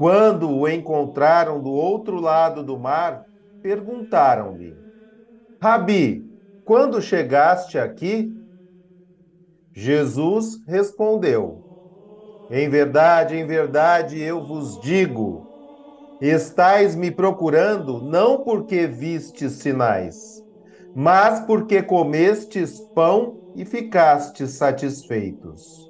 Quando 0.00 0.48
o 0.50 0.66
encontraram 0.66 1.62
do 1.62 1.70
outro 1.70 2.18
lado 2.18 2.64
do 2.64 2.78
mar, 2.78 3.26
perguntaram-lhe: 3.60 4.82
Rabi, 5.60 6.24
quando 6.64 7.02
chegaste 7.02 7.78
aqui? 7.78 8.32
Jesus 9.74 10.64
respondeu: 10.66 11.66
Em 12.48 12.66
verdade, 12.70 13.36
em 13.36 13.46
verdade 13.46 14.18
eu 14.18 14.42
vos 14.42 14.78
digo, 14.78 15.46
estais 16.18 16.96
me 16.96 17.10
procurando 17.10 18.00
não 18.00 18.42
porque 18.42 18.86
vistes 18.86 19.52
sinais, 19.52 20.42
mas 20.94 21.44
porque 21.44 21.82
comestes 21.82 22.80
pão 22.94 23.42
e 23.54 23.66
ficastes 23.66 24.52
satisfeitos. 24.52 25.89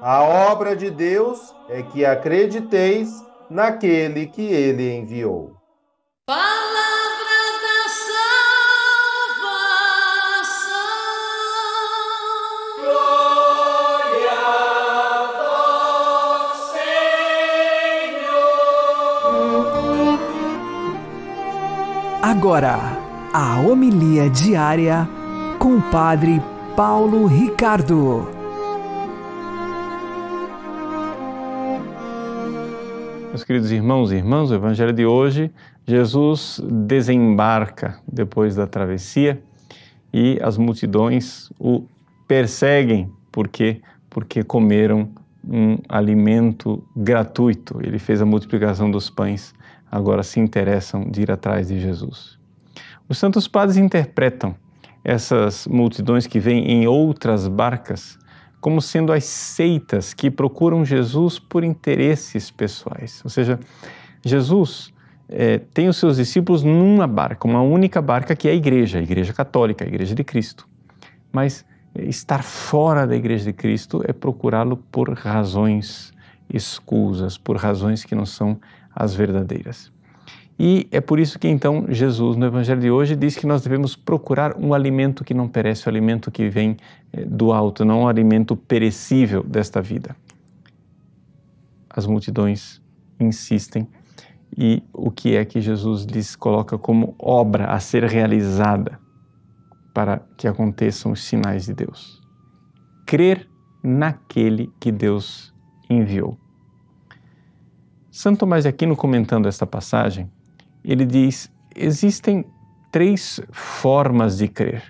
a 0.00 0.22
obra 0.22 0.74
de 0.74 0.90
Deus 0.90 1.54
é 1.68 1.82
que 1.82 2.06
acrediteis 2.06 3.22
naquele 3.50 4.26
que 4.26 4.42
ele 4.42 4.96
enviou. 4.96 5.52
Palavra 6.26 6.48
da 7.62 7.88
salvação. 9.38 9.66
Glória 12.78 14.32
a 14.32 15.26
vós, 16.46 16.56
Senhor. 16.72 18.30
Agora, 22.22 22.78
a 23.34 23.60
homilia 23.60 24.30
diária 24.30 25.06
com 25.58 25.76
o 25.76 25.82
Padre 25.90 26.42
Paulo 26.74 27.26
Ricardo. 27.26 28.39
Meus 33.30 33.44
queridos 33.44 33.70
irmãos 33.70 34.10
e 34.10 34.16
irmãs, 34.16 34.50
o 34.50 34.54
Evangelho 34.54 34.92
de 34.92 35.06
hoje, 35.06 35.52
Jesus 35.86 36.60
desembarca 36.68 38.00
depois 38.06 38.56
da 38.56 38.66
travessia 38.66 39.40
e 40.12 40.36
as 40.42 40.58
multidões 40.58 41.48
o 41.56 41.84
perseguem. 42.26 43.08
Por 43.30 43.46
quê? 43.46 43.82
Porque 44.10 44.42
comeram 44.42 45.10
um 45.48 45.78
alimento 45.88 46.82
gratuito. 46.96 47.78
Ele 47.80 48.00
fez 48.00 48.20
a 48.20 48.26
multiplicação 48.26 48.90
dos 48.90 49.08
pães, 49.08 49.54
agora 49.88 50.24
se 50.24 50.40
interessam 50.40 51.08
de 51.08 51.22
ir 51.22 51.30
atrás 51.30 51.68
de 51.68 51.78
Jesus. 51.78 52.36
Os 53.08 53.16
santos 53.16 53.46
padres 53.46 53.76
interpretam 53.76 54.56
essas 55.04 55.68
multidões 55.68 56.26
que 56.26 56.40
vêm 56.40 56.68
em 56.68 56.88
outras 56.88 57.46
barcas 57.46 58.18
como 58.60 58.80
sendo 58.80 59.12
as 59.12 59.24
seitas 59.24 60.12
que 60.12 60.30
procuram 60.30 60.84
Jesus 60.84 61.38
por 61.38 61.64
interesses 61.64 62.50
pessoais. 62.50 63.20
Ou 63.24 63.30
seja, 63.30 63.58
Jesus 64.24 64.92
é, 65.28 65.58
tem 65.58 65.88
os 65.88 65.96
seus 65.96 66.16
discípulos 66.16 66.62
numa 66.62 67.06
barca, 67.06 67.48
uma 67.48 67.62
única 67.62 68.02
barca 68.02 68.36
que 68.36 68.48
é 68.48 68.50
a 68.50 68.54
igreja, 68.54 68.98
a 68.98 69.02
igreja 69.02 69.32
católica, 69.32 69.84
a 69.84 69.88
igreja 69.88 70.14
de 70.14 70.24
Cristo. 70.24 70.68
Mas 71.32 71.64
estar 71.94 72.42
fora 72.42 73.06
da 73.06 73.16
igreja 73.16 73.44
de 73.44 73.52
Cristo 73.52 74.02
é 74.06 74.12
procurá-lo 74.12 74.76
por 74.76 75.12
razões 75.12 76.12
escusas, 76.52 77.38
por 77.38 77.56
razões 77.56 78.04
que 78.04 78.14
não 78.14 78.26
são 78.26 78.60
as 78.94 79.14
verdadeiras. 79.14 79.92
E 80.62 80.86
é 80.90 81.00
por 81.00 81.18
isso 81.18 81.38
que 81.38 81.48
então 81.48 81.86
Jesus, 81.88 82.36
no 82.36 82.44
Evangelho 82.44 82.82
de 82.82 82.90
hoje, 82.90 83.16
diz 83.16 83.34
que 83.34 83.46
nós 83.46 83.62
devemos 83.62 83.96
procurar 83.96 84.58
um 84.58 84.74
alimento 84.74 85.24
que 85.24 85.32
não 85.32 85.48
perece, 85.48 85.86
o 85.86 85.88
um 85.88 85.90
alimento 85.90 86.30
que 86.30 86.50
vem 86.50 86.76
eh, 87.14 87.24
do 87.24 87.50
alto, 87.50 87.82
não 87.82 88.02
um 88.02 88.06
alimento 88.06 88.54
perecível 88.54 89.42
desta 89.42 89.80
vida. 89.80 90.14
As 91.88 92.06
multidões 92.06 92.78
insistem 93.18 93.88
e 94.54 94.82
o 94.92 95.10
que 95.10 95.34
é 95.34 95.46
que 95.46 95.62
Jesus 95.62 96.04
lhes 96.04 96.36
coloca 96.36 96.76
como 96.76 97.14
obra 97.18 97.68
a 97.68 97.80
ser 97.80 98.04
realizada 98.04 99.00
para 99.94 100.20
que 100.36 100.46
aconteçam 100.46 101.12
os 101.12 101.24
sinais 101.24 101.64
de 101.64 101.72
Deus? 101.72 102.20
Crer 103.06 103.48
naquele 103.82 104.70
que 104.78 104.92
Deus 104.92 105.54
enviou. 105.88 106.36
Santo 108.10 108.40
Tomás 108.40 108.64
de 108.64 108.68
Aquino, 108.68 108.94
comentando 108.94 109.48
esta 109.48 109.66
passagem, 109.66 110.30
ele 110.90 111.06
diz: 111.06 111.50
existem 111.74 112.44
três 112.90 113.40
formas 113.52 114.38
de 114.38 114.48
crer. 114.48 114.82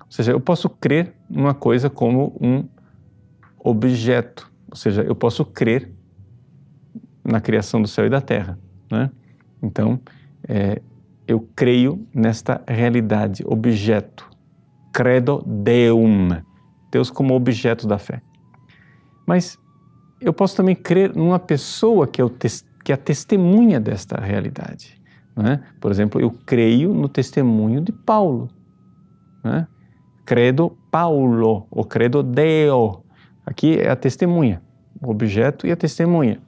Ou 0.00 0.10
seja, 0.10 0.30
eu 0.30 0.40
posso 0.40 0.70
crer 0.70 1.14
numa 1.28 1.52
coisa 1.52 1.90
como 1.90 2.36
um 2.40 2.64
objeto, 3.58 4.50
ou 4.70 4.76
seja, 4.76 5.02
eu 5.02 5.16
posso 5.16 5.44
crer 5.44 5.92
na 7.24 7.40
criação 7.40 7.82
do 7.82 7.88
céu 7.88 8.06
e 8.06 8.08
da 8.08 8.20
terra. 8.20 8.56
Né? 8.90 9.10
Então, 9.60 10.00
é, 10.48 10.80
eu 11.26 11.40
creio 11.56 12.06
nesta 12.14 12.62
realidade, 12.68 13.42
objeto. 13.44 14.30
Credo 14.92 15.42
Deum, 15.44 16.40
Deus 16.92 17.10
como 17.10 17.34
objeto 17.34 17.88
da 17.88 17.98
fé. 17.98 18.22
Mas 19.26 19.58
eu 20.20 20.32
posso 20.32 20.56
também 20.56 20.76
crer 20.76 21.14
numa 21.14 21.40
pessoa 21.40 22.06
que 22.06 22.22
é, 22.22 22.24
que 22.84 22.92
é 22.92 22.94
a 22.94 22.98
testemunha 22.98 23.80
desta 23.80 24.20
realidade. 24.20 24.96
Né? 25.36 25.62
Por 25.80 25.90
exemplo, 25.90 26.20
eu 26.20 26.30
creio 26.30 26.94
no 26.94 27.08
testemunho 27.08 27.80
de 27.80 27.92
Paulo. 27.92 28.48
Né? 29.44 29.68
Credo 30.24 30.76
Paulo, 30.90 31.66
ou 31.70 31.84
credo 31.84 32.22
Deo. 32.22 33.04
Aqui 33.44 33.78
é 33.78 33.90
a 33.90 33.96
testemunha, 33.96 34.62
o 35.00 35.10
objeto 35.10 35.66
e 35.66 35.70
a 35.70 35.76
testemunha. 35.76 36.40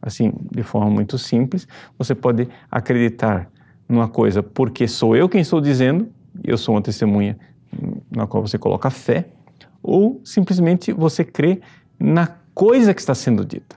Assim, 0.00 0.32
de 0.52 0.62
forma 0.62 0.90
muito 0.90 1.18
simples, 1.18 1.66
você 1.98 2.14
pode 2.14 2.48
acreditar 2.70 3.50
numa 3.88 4.06
coisa 4.06 4.42
porque 4.42 4.86
sou 4.86 5.16
eu 5.16 5.28
quem 5.28 5.40
estou 5.40 5.60
dizendo, 5.60 6.08
eu 6.44 6.56
sou 6.56 6.74
uma 6.74 6.82
testemunha 6.82 7.36
na 8.10 8.26
qual 8.26 8.46
você 8.46 8.58
coloca 8.58 8.90
fé, 8.90 9.26
ou 9.82 10.20
simplesmente 10.24 10.92
você 10.92 11.24
crê 11.24 11.60
na 11.98 12.28
coisa 12.54 12.94
que 12.94 13.00
está 13.00 13.14
sendo 13.14 13.44
dita. 13.44 13.76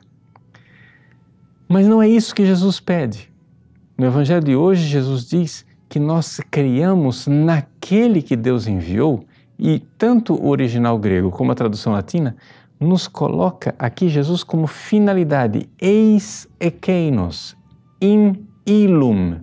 Mas 1.68 1.88
não 1.88 2.02
é 2.02 2.08
isso 2.08 2.36
que 2.36 2.46
Jesus 2.46 2.80
pede. 2.80 3.31
No 4.02 4.08
Evangelho 4.08 4.44
de 4.44 4.56
hoje, 4.56 4.88
Jesus 4.88 5.30
diz 5.30 5.64
que 5.88 6.00
nós 6.00 6.42
criamos 6.50 7.28
naquele 7.28 8.24
que 8.24 8.36
Deus 8.36 8.66
enviou, 8.66 9.24
e 9.60 9.78
tanto 9.78 10.34
o 10.34 10.48
original 10.48 10.98
grego 10.98 11.30
como 11.30 11.52
a 11.52 11.56
tradução 11.56 11.94
latina 11.94 12.36
nos 12.80 13.08
coloca 13.08 13.76
aqui 13.78 14.10
Jesus 14.10 14.44
como 14.44 14.66
finalidade, 14.66 15.70
eis 15.80 16.50
ekeinos, 16.60 17.56
in 18.02 18.44
ilum. 18.66 19.42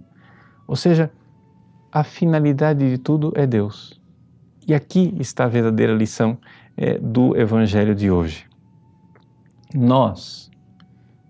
Ou 0.67 0.75
seja, 0.75 1.09
a 1.93 2.03
finalidade 2.03 2.91
de 2.91 2.99
tudo 2.99 3.33
é 3.37 3.47
Deus. 3.47 4.03
E 4.67 4.75
aqui 4.75 5.15
está 5.21 5.45
a 5.45 5.49
verdadeira 5.49 5.95
lição 5.95 6.37
é, 6.77 6.99
do 6.99 7.37
Evangelho 7.37 7.95
de 7.95 8.11
hoje. 8.11 8.45
Nós 9.73 10.48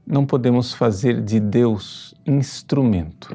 não 0.08 0.24
podemos 0.24 0.72
fazer 0.72 1.20
de 1.20 1.38
Deus 1.38 2.14
instrumento. 2.26 3.34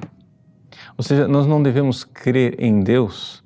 Ou 0.97 1.03
seja, 1.03 1.27
nós 1.27 1.45
não 1.45 1.62
devemos 1.62 2.03
crer 2.03 2.55
em 2.59 2.81
Deus, 2.81 3.43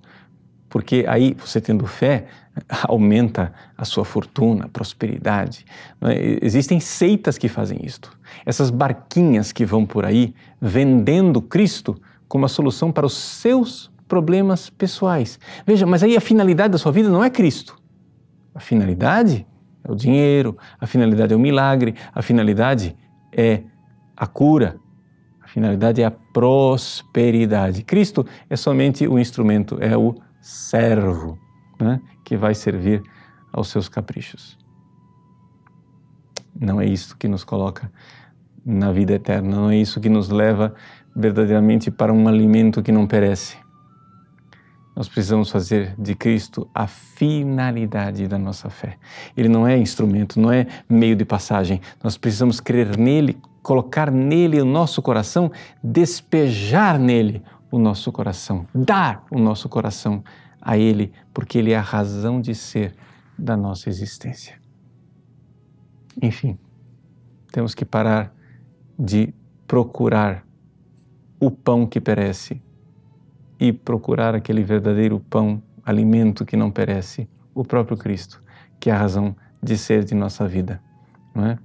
porque 0.69 1.05
aí 1.07 1.35
você 1.37 1.59
tendo 1.59 1.85
fé, 1.85 2.27
aumenta 2.87 3.53
a 3.77 3.83
sua 3.83 4.05
fortuna, 4.05 4.69
prosperidade. 4.69 5.65
É? 6.01 6.39
Existem 6.41 6.79
seitas 6.79 7.37
que 7.37 7.49
fazem 7.49 7.79
isto. 7.83 8.17
Essas 8.45 8.69
barquinhas 8.69 9.51
que 9.51 9.65
vão 9.65 9.85
por 9.85 10.05
aí 10.05 10.33
vendendo 10.61 11.41
Cristo 11.41 11.99
como 12.27 12.45
a 12.45 12.49
solução 12.49 12.91
para 12.91 13.05
os 13.05 13.13
seus 13.13 13.91
problemas 14.07 14.69
pessoais. 14.69 15.37
Veja, 15.65 15.85
mas 15.85 16.01
aí 16.01 16.15
a 16.15 16.21
finalidade 16.21 16.71
da 16.71 16.77
sua 16.77 16.93
vida 16.93 17.09
não 17.09 17.23
é 17.23 17.29
Cristo. 17.29 17.77
A 18.55 18.59
finalidade 18.59 19.45
é 19.83 19.91
o 19.91 19.95
dinheiro, 19.95 20.57
a 20.79 20.87
finalidade 20.87 21.33
é 21.33 21.35
o 21.35 21.39
milagre, 21.39 21.93
a 22.13 22.21
finalidade 22.21 22.89
é 22.89 23.06
a 24.15 24.25
cura, 24.25 24.79
a 25.41 25.47
finalidade 25.47 26.01
é 26.01 26.05
a 26.05 26.11
prosperidade. 26.11 27.83
Cristo 27.83 28.25
é 28.49 28.55
somente 28.55 29.07
o 29.07 29.19
instrumento, 29.19 29.77
é 29.79 29.95
o 29.95 30.15
servo 30.41 31.37
né, 31.79 32.01
que 32.23 32.35
vai 32.35 32.55
servir 32.55 33.03
aos 33.53 33.69
seus 33.69 33.87
caprichos. 33.87 34.57
Não 36.59 36.81
é 36.81 36.85
isso 36.85 37.15
que 37.15 37.27
nos 37.27 37.43
coloca 37.43 37.91
na 38.65 38.91
vida 38.91 39.13
eterna, 39.13 39.55
não 39.55 39.69
é 39.69 39.77
isso 39.77 40.01
que 40.01 40.09
nos 40.09 40.29
leva 40.29 40.73
verdadeiramente 41.15 41.89
para 41.89 42.11
um 42.11 42.27
alimento 42.27 42.81
que 42.81 42.91
não 42.91 43.07
perece. 43.07 43.57
Nós 44.97 45.07
precisamos 45.07 45.51
fazer 45.51 45.93
de 45.95 46.15
Cristo 46.15 46.67
a 46.73 46.87
finalidade 46.87 48.27
da 48.27 48.39
nossa 48.39 48.67
fé. 48.67 48.97
Ele 49.37 49.47
não 49.47 49.67
é 49.67 49.77
instrumento, 49.77 50.39
não 50.39 50.51
é 50.51 50.65
meio 50.89 51.15
de 51.15 51.23
passagem. 51.23 51.79
Nós 52.03 52.17
precisamos 52.17 52.59
crer 52.59 52.97
nele, 52.97 53.39
colocar 53.61 54.09
nele 54.09 54.59
o 54.59 54.65
nosso 54.65 54.99
coração, 55.03 55.51
despejar 55.83 56.97
nele 56.97 57.43
o 57.69 57.77
nosso 57.77 58.11
coração, 58.11 58.65
dar 58.73 59.23
o 59.29 59.37
nosso 59.37 59.69
coração 59.69 60.23
a 60.59 60.75
Ele, 60.79 61.13
porque 61.31 61.59
Ele 61.59 61.73
é 61.73 61.77
a 61.77 61.81
razão 61.81 62.41
de 62.41 62.55
ser 62.55 62.95
da 63.37 63.55
nossa 63.55 63.89
existência. 63.89 64.59
Enfim, 66.19 66.57
temos 67.51 67.75
que 67.75 67.85
parar 67.85 68.33
de 68.97 69.31
procurar 69.67 70.43
o 71.39 71.51
pão 71.51 71.85
que 71.85 72.01
perece 72.01 72.59
e 73.59 73.71
procurar 73.73 74.35
aquele 74.35 74.63
verdadeiro 74.63 75.19
pão, 75.19 75.61
alimento 75.85 76.45
que 76.45 76.55
não 76.55 76.69
perece, 76.69 77.27
o 77.53 77.63
próprio 77.63 77.97
Cristo, 77.97 78.43
que 78.79 78.89
é 78.89 78.93
a 78.93 78.97
razão 78.97 79.35
de 79.61 79.77
ser 79.77 80.03
de 80.03 80.13
nossa 80.13 80.47
vida. 80.47 80.81
Não 81.33 81.45
é? 81.45 81.57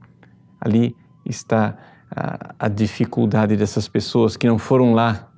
Ali 0.61 0.97
está 1.25 1.77
a, 2.11 2.55
a 2.59 2.69
dificuldade 2.69 3.57
dessas 3.57 3.89
pessoas 3.89 4.37
que 4.37 4.47
não 4.47 4.59
foram 4.59 4.95
lá 4.95 5.29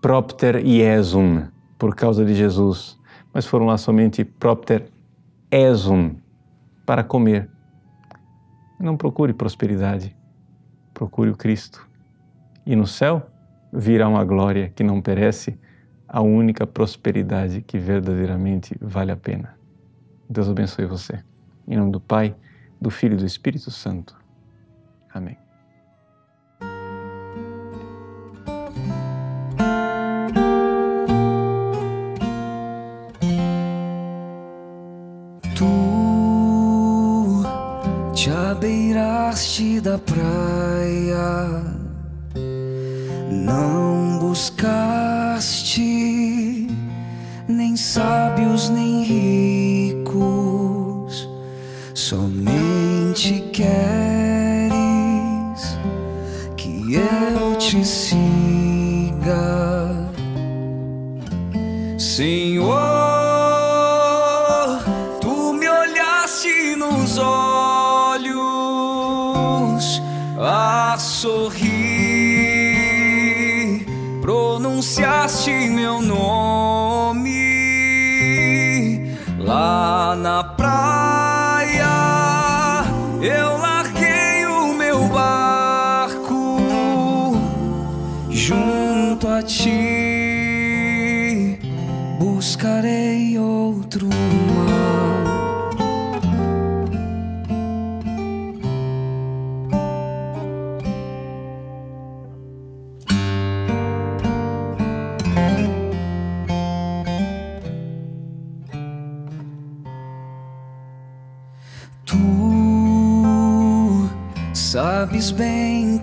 propter 0.00 0.64
iesum, 0.64 1.46
por 1.78 1.94
causa 1.94 2.24
de 2.24 2.34
Jesus, 2.34 2.98
mas 3.32 3.46
foram 3.46 3.66
lá 3.66 3.76
somente 3.76 4.24
propter 4.24 4.90
esum, 5.50 6.16
para 6.84 7.02
comer. 7.02 7.48
Não 8.78 8.96
procure 8.96 9.32
prosperidade, 9.32 10.14
procure 10.92 11.30
o 11.30 11.36
Cristo. 11.36 11.88
E 12.66 12.76
no 12.76 12.86
céu 12.86 13.26
virá 13.72 14.08
uma 14.08 14.24
glória 14.24 14.70
que 14.74 14.84
não 14.84 15.00
perece, 15.00 15.58
a 16.14 16.20
única 16.20 16.64
prosperidade 16.64 17.60
que 17.60 17.76
verdadeiramente 17.76 18.76
vale 18.80 19.10
a 19.10 19.16
pena. 19.16 19.58
Deus 20.30 20.48
abençoe 20.48 20.86
você. 20.86 21.24
Em 21.66 21.76
nome 21.76 21.90
do 21.90 21.98
Pai, 21.98 22.36
do 22.80 22.88
Filho 22.88 23.14
e 23.14 23.16
do 23.16 23.26
Espírito 23.26 23.68
Santo. 23.72 24.16
Amém. 25.12 25.36
beiraste 38.60 39.80
da 39.80 39.98
praia, 39.98 40.63
sorrir, 71.24 71.64
pronunciaste 74.20 75.50
meu 75.50 76.02
nome 76.02 77.24
lá 79.38 80.14
na 80.16 80.44
praia. 80.44 81.84
Eu 83.22 83.56
larguei 83.58 84.44
o 84.46 84.74
meu 84.74 85.08
barco 85.08 86.58
junto 88.30 89.28
a 89.28 89.42
ti, 89.42 89.70
buscarei 92.18 93.03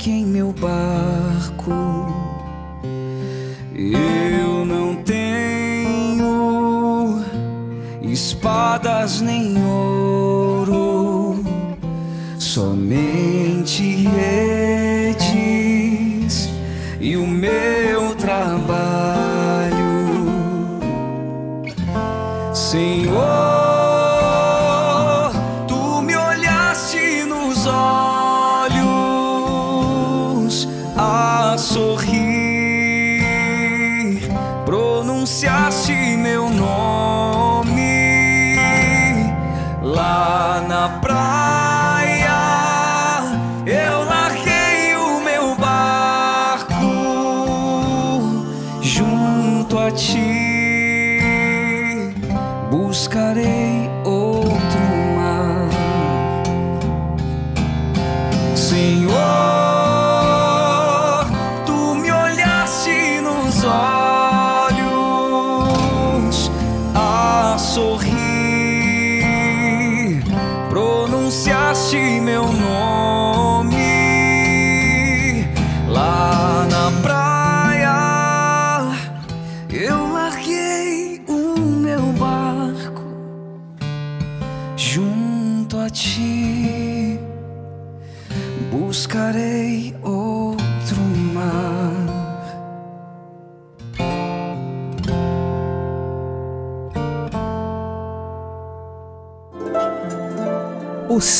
bem 0.01 0.03
que 0.03 0.09
em 0.09 0.25
meu 0.25 0.51
barco. 0.51 1.71
Eu 3.75 4.65
não 4.65 4.95
tenho 5.03 6.23
espadas 8.01 9.21
nem 9.21 9.60
sorrir, 31.61 33.21
pronunciaste 34.65 35.90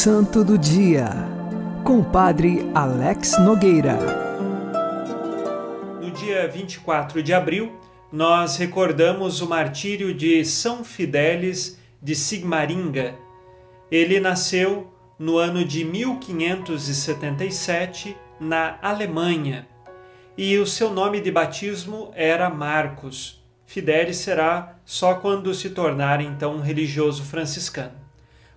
Santo 0.04 0.44
do 0.44 0.58
Dia, 0.58 1.10
com 1.84 2.00
o 2.00 2.04
Padre 2.04 2.68
Alex 2.74 3.40
Nogueira. 3.40 4.00
No 6.02 6.10
dia 6.10 6.48
24 6.48 7.22
de 7.22 7.32
abril, 7.32 7.72
nós 8.12 8.58
recordamos 8.58 9.42
o 9.42 9.48
martírio 9.48 10.12
de 10.12 10.44
São 10.44 10.84
Fidélis 10.84 11.80
de 12.02 12.16
Sigmaringa. 12.16 13.14
Ele 13.92 14.20
nasceu 14.20 14.92
no 15.20 15.38
ano 15.38 15.64
de 15.64 15.86
1577 15.86 18.18
na 18.40 18.80
Alemanha 18.82 19.68
e 20.36 20.58
o 20.58 20.66
seu 20.66 20.92
nome 20.92 21.22
de 21.22 21.32
batismo 21.32 22.12
era 22.16 22.50
Marcos. 22.50 23.46
Fidélis 23.68 24.18
será 24.18 24.78
só 24.84 25.14
quando 25.14 25.54
se 25.54 25.70
tornar 25.70 26.22
então 26.22 26.56
um 26.56 26.62
religioso 26.62 27.24
franciscano. 27.24 28.02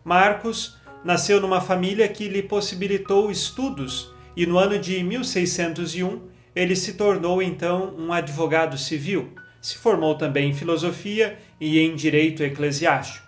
Marcos 0.03 0.83
nasceu 1.05 1.41
numa 1.41 1.61
família 1.61 2.09
que 2.09 2.29
lhe 2.29 2.43
possibilitou 2.43 3.31
estudos 3.31 4.13
e 4.37 4.47
no 4.47 4.59
ano 4.59 4.79
de 4.79 5.03
1601 5.03 6.23
ele 6.57 6.75
se 6.75 6.95
tornou 6.95 7.43
então 7.43 7.95
um 7.99 8.13
advogado 8.13 8.79
civil. 8.79 9.33
Se 9.61 9.77
formou 9.77 10.15
também 10.15 10.51
em 10.51 10.55
filosofia 10.55 11.39
e 11.61 11.79
em 11.79 11.95
direito 11.95 12.43
eclesiástico. 12.43 13.25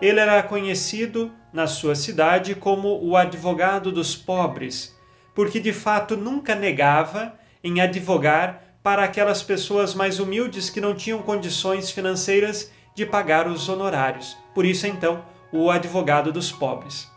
Ele 0.00 0.20
era 0.20 0.42
conhecido 0.42 1.32
na 1.52 1.66
sua 1.66 1.94
cidade 1.94 2.54
como 2.54 3.00
o 3.02 3.16
advogado 3.16 3.90
dos 3.90 4.14
pobres, 4.14 4.96
porque 5.34 5.58
de 5.58 5.72
fato 5.72 6.16
nunca 6.16 6.54
negava 6.54 7.34
em 7.62 7.80
advogar 7.80 8.62
para 8.82 9.04
aquelas 9.04 9.42
pessoas 9.42 9.94
mais 9.94 10.20
humildes 10.20 10.70
que 10.70 10.80
não 10.80 10.94
tinham 10.94 11.20
condições 11.20 11.90
financeiras 11.90 12.70
de 12.94 13.04
pagar 13.04 13.48
os 13.48 13.68
honorários. 13.68 14.36
Por 14.54 14.64
isso, 14.64 14.86
então, 14.86 15.24
o 15.52 15.70
advogado 15.70 16.32
dos 16.32 16.52
pobres. 16.52 17.08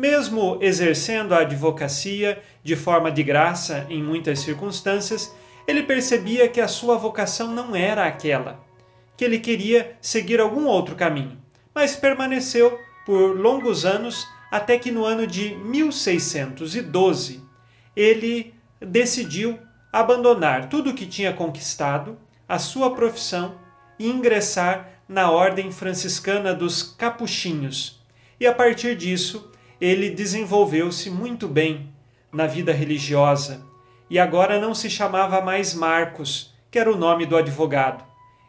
Mesmo 0.00 0.56
exercendo 0.62 1.34
a 1.34 1.40
advocacia 1.40 2.42
de 2.64 2.74
forma 2.74 3.12
de 3.12 3.22
graça 3.22 3.86
em 3.90 4.02
muitas 4.02 4.38
circunstâncias, 4.38 5.30
ele 5.68 5.82
percebia 5.82 6.48
que 6.48 6.58
a 6.58 6.66
sua 6.66 6.96
vocação 6.96 7.48
não 7.48 7.76
era 7.76 8.06
aquela, 8.06 8.64
que 9.14 9.22
ele 9.22 9.38
queria 9.38 9.98
seguir 10.00 10.40
algum 10.40 10.64
outro 10.64 10.96
caminho, 10.96 11.36
mas 11.74 11.96
permaneceu 11.96 12.78
por 13.04 13.38
longos 13.38 13.84
anos 13.84 14.26
até 14.50 14.78
que 14.78 14.90
no 14.90 15.04
ano 15.04 15.26
de 15.26 15.54
1612 15.56 17.42
ele 17.94 18.54
decidiu 18.80 19.58
abandonar 19.92 20.70
tudo 20.70 20.92
o 20.92 20.94
que 20.94 21.04
tinha 21.04 21.34
conquistado, 21.34 22.16
a 22.48 22.58
sua 22.58 22.94
profissão 22.94 23.56
e 23.98 24.08
ingressar 24.08 24.88
na 25.06 25.30
ordem 25.30 25.70
franciscana 25.70 26.54
dos 26.54 26.82
Capuchinhos. 26.82 28.02
E 28.40 28.46
a 28.46 28.54
partir 28.54 28.96
disso, 28.96 29.49
ele 29.80 30.10
desenvolveu-se 30.10 31.10
muito 31.10 31.48
bem 31.48 31.88
na 32.32 32.46
vida 32.46 32.72
religiosa 32.72 33.64
e 34.08 34.18
agora 34.18 34.60
não 34.60 34.74
se 34.74 34.90
chamava 34.90 35.40
mais 35.40 35.72
Marcos, 35.72 36.52
que 36.70 36.78
era 36.78 36.92
o 36.92 36.96
nome 36.96 37.26
do 37.26 37.36
advogado. 37.36 38.04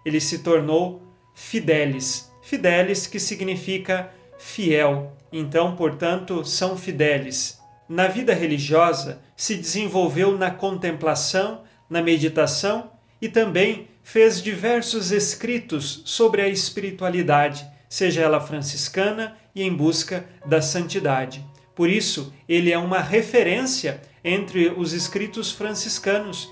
Ele 0.05 0.19
se 0.19 0.39
tornou 0.39 1.01
Fidelis. 1.33 2.31
Fidelis 2.41 3.07
que 3.07 3.19
significa 3.19 4.11
fiel. 4.37 5.15
Então, 5.31 5.75
portanto, 5.75 6.43
São 6.43 6.75
Fidelis. 6.75 7.59
Na 7.87 8.07
vida 8.07 8.33
religiosa, 8.33 9.21
se 9.35 9.55
desenvolveu 9.55 10.37
na 10.37 10.49
contemplação, 10.49 11.61
na 11.89 12.01
meditação 12.01 12.91
e 13.21 13.29
também 13.29 13.87
fez 14.03 14.41
diversos 14.41 15.11
escritos 15.11 16.01
sobre 16.05 16.41
a 16.41 16.47
espiritualidade, 16.47 17.65
seja 17.87 18.21
ela 18.21 18.39
franciscana 18.39 19.37
e 19.55 19.63
em 19.63 19.73
busca 19.73 20.25
da 20.45 20.61
santidade. 20.61 21.45
Por 21.75 21.89
isso, 21.89 22.33
ele 22.47 22.71
é 22.71 22.77
uma 22.77 22.99
referência 22.99 24.01
entre 24.23 24.69
os 24.69 24.93
escritos 24.93 25.51
franciscanos. 25.51 26.49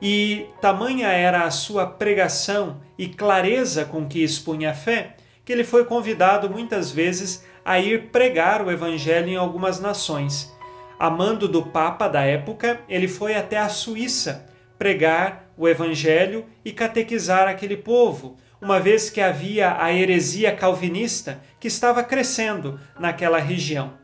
E 0.00 0.46
tamanha 0.60 1.08
era 1.08 1.44
a 1.44 1.50
sua 1.50 1.86
pregação 1.86 2.80
e 2.96 3.08
clareza 3.08 3.84
com 3.84 4.06
que 4.06 4.22
expunha 4.22 4.70
a 4.70 4.74
fé, 4.74 5.16
que 5.44 5.52
ele 5.52 5.64
foi 5.64 5.84
convidado 5.84 6.48
muitas 6.48 6.90
vezes 6.90 7.44
a 7.64 7.78
ir 7.78 8.10
pregar 8.10 8.64
o 8.64 8.70
evangelho 8.70 9.28
em 9.28 9.36
algumas 9.36 9.80
nações. 9.80 10.50
Amando 10.98 11.48
do 11.48 11.62
Papa 11.66 12.08
da 12.08 12.22
época, 12.22 12.80
ele 12.88 13.08
foi 13.08 13.34
até 13.34 13.58
a 13.58 13.68
Suíça 13.68 14.48
pregar 14.78 15.52
o 15.58 15.68
evangelho 15.68 16.46
e 16.64 16.72
catequizar 16.72 17.46
aquele 17.46 17.76
povo, 17.76 18.38
uma 18.60 18.78
vez 18.78 19.08
que 19.08 19.20
havia 19.20 19.82
a 19.82 19.92
heresia 19.92 20.54
calvinista 20.54 21.40
que 21.58 21.68
estava 21.68 22.02
crescendo 22.02 22.78
naquela 22.98 23.38
região. 23.38 23.94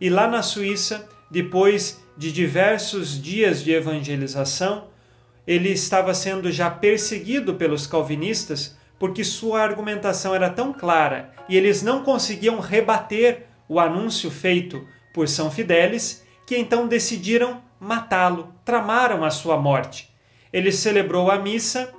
E 0.00 0.08
lá 0.08 0.28
na 0.28 0.42
Suíça, 0.42 1.08
depois 1.30 2.02
de 2.16 2.30
diversos 2.30 3.20
dias 3.20 3.62
de 3.62 3.72
evangelização, 3.72 4.88
ele 5.46 5.70
estava 5.70 6.14
sendo 6.14 6.50
já 6.50 6.70
perseguido 6.70 7.54
pelos 7.54 7.86
calvinistas 7.86 8.76
porque 8.98 9.24
sua 9.24 9.60
argumentação 9.62 10.34
era 10.34 10.48
tão 10.48 10.72
clara 10.72 11.32
e 11.48 11.56
eles 11.56 11.82
não 11.82 12.02
conseguiam 12.02 12.60
rebater 12.60 13.46
o 13.68 13.80
anúncio 13.80 14.30
feito 14.30 14.86
por 15.12 15.28
São 15.28 15.50
Fidélis, 15.50 16.24
que 16.46 16.56
então 16.56 16.86
decidiram 16.86 17.62
matá-lo, 17.78 18.54
tramaram 18.64 19.24
a 19.24 19.30
sua 19.30 19.56
morte. 19.56 20.10
Ele 20.52 20.70
celebrou 20.70 21.30
a 21.30 21.38
missa 21.38 21.92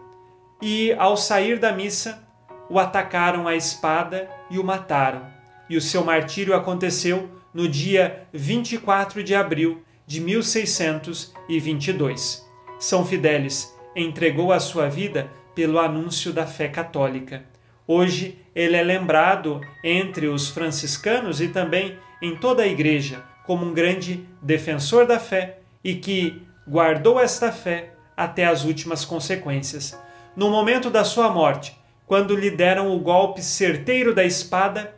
e, 0.61 0.93
ao 0.93 1.17
sair 1.17 1.59
da 1.59 1.71
missa, 1.71 2.23
o 2.69 2.77
atacaram 2.79 3.47
à 3.47 3.55
espada 3.55 4.29
e 4.49 4.57
o 4.57 4.63
mataram. 4.63 5.27
E 5.69 5.77
o 5.77 5.81
seu 5.81 6.03
martírio 6.03 6.55
aconteceu 6.55 7.29
no 7.53 7.67
dia 7.67 8.25
24 8.33 9.23
de 9.23 9.35
abril 9.35 9.83
de 10.05 10.21
1622. 10.21 12.45
São 12.79 13.05
Fidélis 13.05 13.73
entregou 13.95 14.51
a 14.51 14.59
sua 14.59 14.89
vida 14.89 15.29
pelo 15.55 15.79
anúncio 15.79 16.33
da 16.33 16.45
fé 16.45 16.67
católica. 16.67 17.45
Hoje 17.87 18.37
ele 18.53 18.75
é 18.75 18.83
lembrado 18.83 19.61
entre 19.83 20.27
os 20.27 20.49
franciscanos 20.49 21.39
e 21.39 21.47
também 21.47 21.97
em 22.21 22.35
toda 22.35 22.63
a 22.63 22.67
igreja 22.67 23.23
como 23.45 23.65
um 23.65 23.73
grande 23.73 24.27
defensor 24.41 25.05
da 25.05 25.19
fé 25.19 25.59
e 25.83 25.95
que 25.95 26.41
guardou 26.67 27.19
esta 27.19 27.51
fé 27.51 27.91
até 28.17 28.45
as 28.45 28.65
últimas 28.65 29.05
consequências. 29.05 29.97
No 30.35 30.49
momento 30.49 30.89
da 30.89 31.03
sua 31.03 31.29
morte, 31.29 31.77
quando 32.05 32.35
lhe 32.35 32.51
deram 32.51 32.95
o 32.95 32.99
golpe 32.99 33.41
certeiro 33.41 34.13
da 34.13 34.23
espada, 34.23 34.95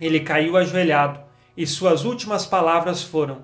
ele 0.00 0.20
caiu 0.20 0.56
ajoelhado 0.56 1.20
e 1.56 1.66
suas 1.66 2.04
últimas 2.04 2.44
palavras 2.44 3.02
foram: 3.02 3.42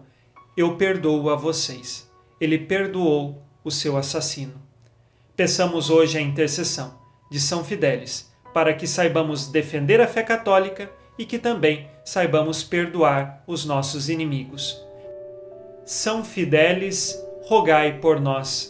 Eu 0.57 0.77
perdoo 0.77 1.31
a 1.31 1.37
vocês. 1.37 2.11
Ele 2.41 2.59
perdoou 2.59 3.43
o 3.65 3.71
seu 3.71 3.97
assassino. 3.97 4.55
Peçamos 5.37 5.89
hoje 5.89 6.19
a 6.19 6.21
intercessão 6.21 6.99
de 7.31 7.41
São 7.41 7.65
Fidélis 7.65 8.31
para 8.53 8.75
que 8.75 8.87
saibamos 8.87 9.49
defender 9.49 10.01
a 10.01 10.07
fé 10.07 10.23
católica 10.23 10.91
e 11.19 11.25
que 11.25 11.39
também 11.39 11.89
saibamos 12.05 12.63
perdoar 12.63 13.43
os 13.47 13.65
nossos 13.65 14.09
inimigos. 14.09 14.85
São 15.85 16.25
Fidélis, 16.25 17.19
rogai 17.45 17.99
por 17.99 18.21
nós. 18.21 18.70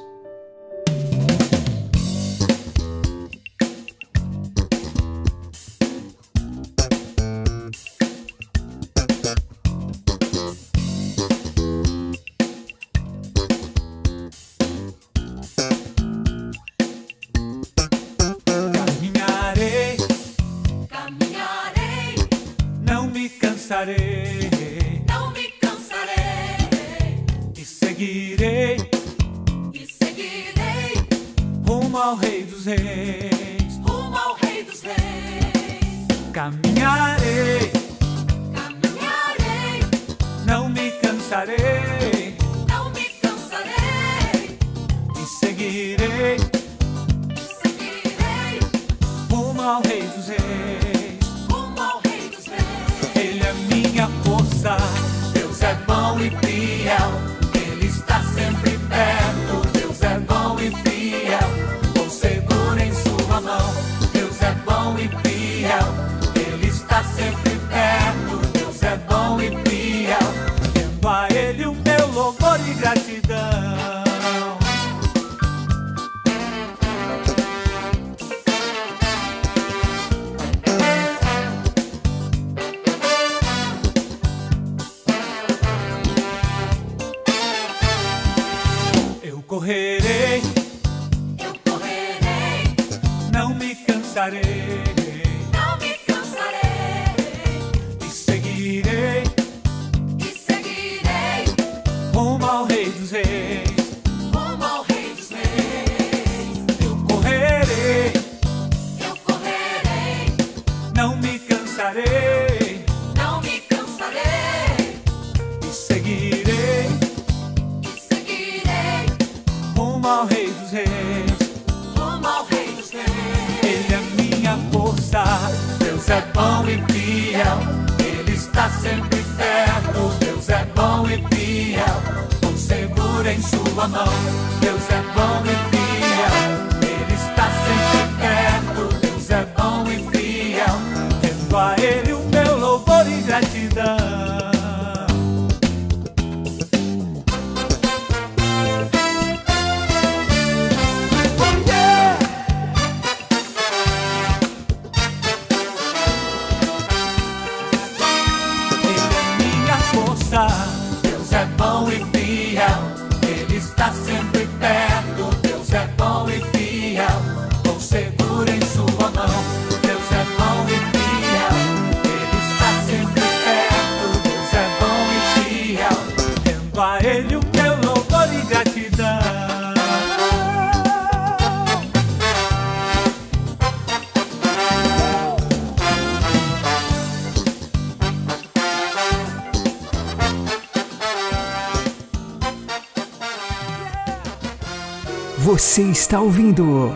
Está 196.11 196.19
ouvindo 196.19 196.89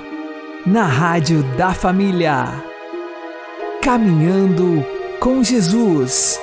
na 0.66 0.84
Rádio 0.84 1.42
da 1.56 1.74
Família. 1.74 2.48
Caminhando 3.82 4.86
com 5.22 5.42
Jesus. 5.42 6.38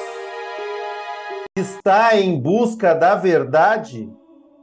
Está 1.55 2.19
em 2.19 2.41
busca 2.41 2.95
da 2.95 3.15
verdade? 3.15 4.11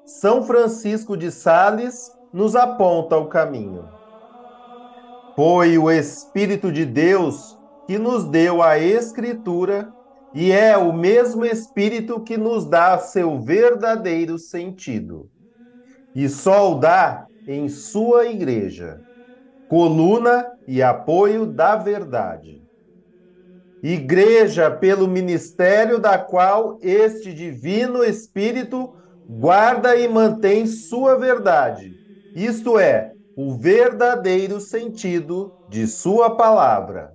São 0.08 0.42
Francisco 0.42 1.16
de 1.16 1.30
Sales 1.30 2.12
nos 2.34 2.56
aponta 2.56 3.16
o 3.16 3.28
caminho. 3.28 3.88
Foi 5.36 5.78
o 5.78 5.92
Espírito 5.92 6.72
de 6.72 6.86
Deus 6.86 7.60
que 7.86 8.00
nos 8.00 8.24
deu 8.24 8.64
a 8.64 8.80
Escritura 8.80 9.94
e 10.34 10.52
é 10.52 10.76
o 10.76 10.92
mesmo 10.92 11.46
Espírito 11.46 12.20
que 12.22 12.38
nos 12.38 12.66
dá 12.66 12.98
seu 12.98 13.40
verdadeiro 13.40 14.40
sentido. 14.40 15.30
E 16.16 16.28
só 16.28 16.72
o 16.72 16.80
dá 16.80 17.29
em 17.52 17.68
sua 17.68 18.28
igreja, 18.28 19.02
coluna 19.68 20.46
e 20.68 20.84
apoio 20.84 21.48
da 21.48 21.76
verdade. 21.76 22.62
Igreja 23.82 24.70
pelo 24.70 25.08
ministério 25.08 25.98
da 25.98 26.20
qual 26.20 26.78
este 26.80 27.34
divino 27.34 28.04
Espírito 28.04 28.94
guarda 29.28 29.96
e 29.96 30.08
mantém 30.08 30.68
sua 30.68 31.18
verdade, 31.18 31.98
isto 32.36 32.78
é, 32.78 33.14
o 33.36 33.58
verdadeiro 33.58 34.60
sentido 34.60 35.52
de 35.68 35.88
sua 35.88 36.36
palavra. 36.36 37.14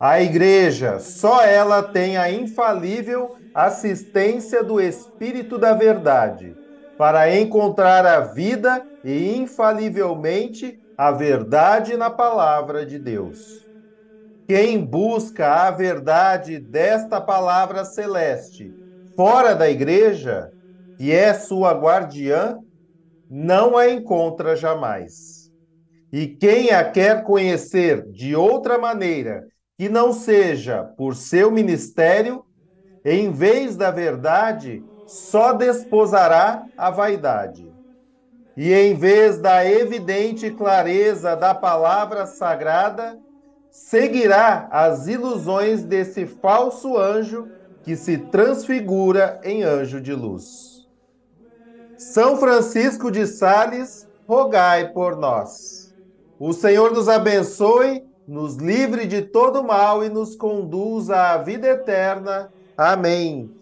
A 0.00 0.20
igreja, 0.20 0.98
só 0.98 1.44
ela 1.44 1.80
tem 1.80 2.16
a 2.16 2.28
infalível 2.28 3.36
assistência 3.54 4.64
do 4.64 4.80
Espírito 4.80 5.58
da 5.58 5.74
Verdade 5.74 6.60
para 6.96 7.34
encontrar 7.34 8.06
a 8.06 8.20
vida 8.20 8.86
e 9.02 9.34
infalivelmente 9.36 10.78
a 10.96 11.10
verdade 11.10 11.96
na 11.96 12.10
palavra 12.10 12.86
de 12.86 12.98
Deus. 12.98 13.68
Quem 14.46 14.84
busca 14.84 15.66
a 15.66 15.70
verdade 15.70 16.58
desta 16.58 17.20
palavra 17.20 17.84
celeste 17.84 18.74
fora 19.16 19.54
da 19.54 19.68
igreja, 19.68 20.50
que 20.96 21.12
é 21.12 21.32
sua 21.34 21.72
guardiã, 21.72 22.58
não 23.28 23.76
a 23.76 23.88
encontra 23.88 24.54
jamais. 24.54 25.50
E 26.12 26.26
quem 26.26 26.70
a 26.70 26.84
quer 26.90 27.24
conhecer 27.24 28.06
de 28.10 28.36
outra 28.36 28.78
maneira 28.78 29.46
que 29.78 29.88
não 29.88 30.12
seja 30.12 30.84
por 30.84 31.16
seu 31.16 31.50
ministério, 31.50 32.44
em 33.04 33.32
vez 33.32 33.76
da 33.76 33.90
verdade, 33.90 34.84
só 35.06 35.52
desposará 35.52 36.64
a 36.76 36.90
vaidade. 36.90 37.72
E 38.56 38.72
em 38.72 38.94
vez 38.94 39.38
da 39.38 39.64
evidente 39.64 40.50
clareza 40.50 41.34
da 41.34 41.54
palavra 41.54 42.26
sagrada, 42.26 43.18
seguirá 43.70 44.68
as 44.70 45.06
ilusões 45.06 45.82
desse 45.82 46.26
falso 46.26 46.98
anjo 46.98 47.48
que 47.82 47.96
se 47.96 48.18
transfigura 48.18 49.40
em 49.42 49.62
anjo 49.62 50.00
de 50.00 50.14
luz. 50.14 50.86
São 51.96 52.36
Francisco 52.36 53.10
de 53.10 53.26
Sales, 53.26 54.06
rogai 54.26 54.88
por 54.92 55.16
nós. 55.16 55.94
O 56.38 56.52
Senhor 56.52 56.92
nos 56.92 57.08
abençoe, 57.08 58.04
nos 58.26 58.56
livre 58.56 59.06
de 59.06 59.22
todo 59.22 59.64
mal 59.64 60.04
e 60.04 60.08
nos 60.08 60.36
conduza 60.36 61.16
à 61.16 61.38
vida 61.38 61.68
eterna. 61.68 62.52
Amém. 62.76 63.61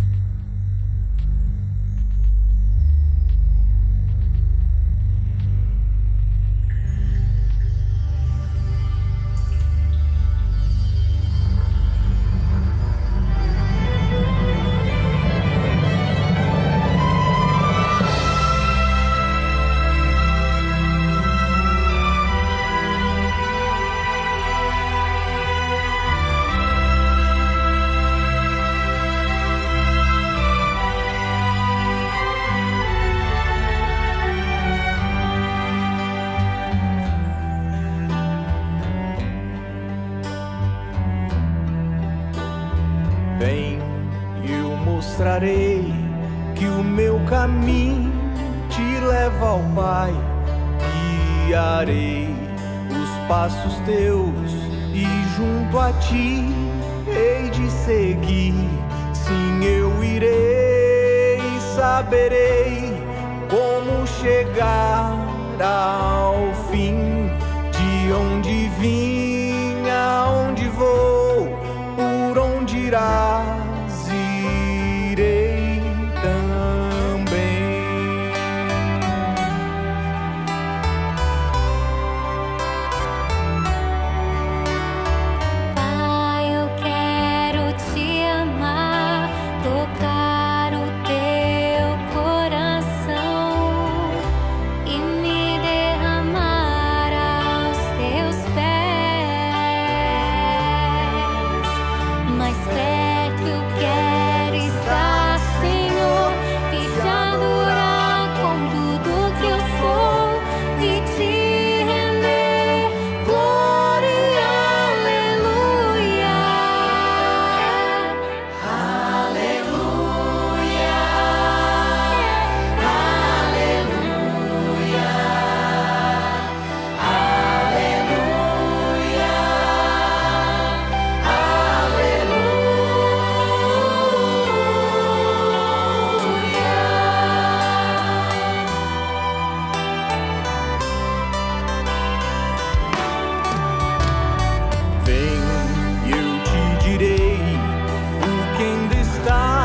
Que 149.23 149.60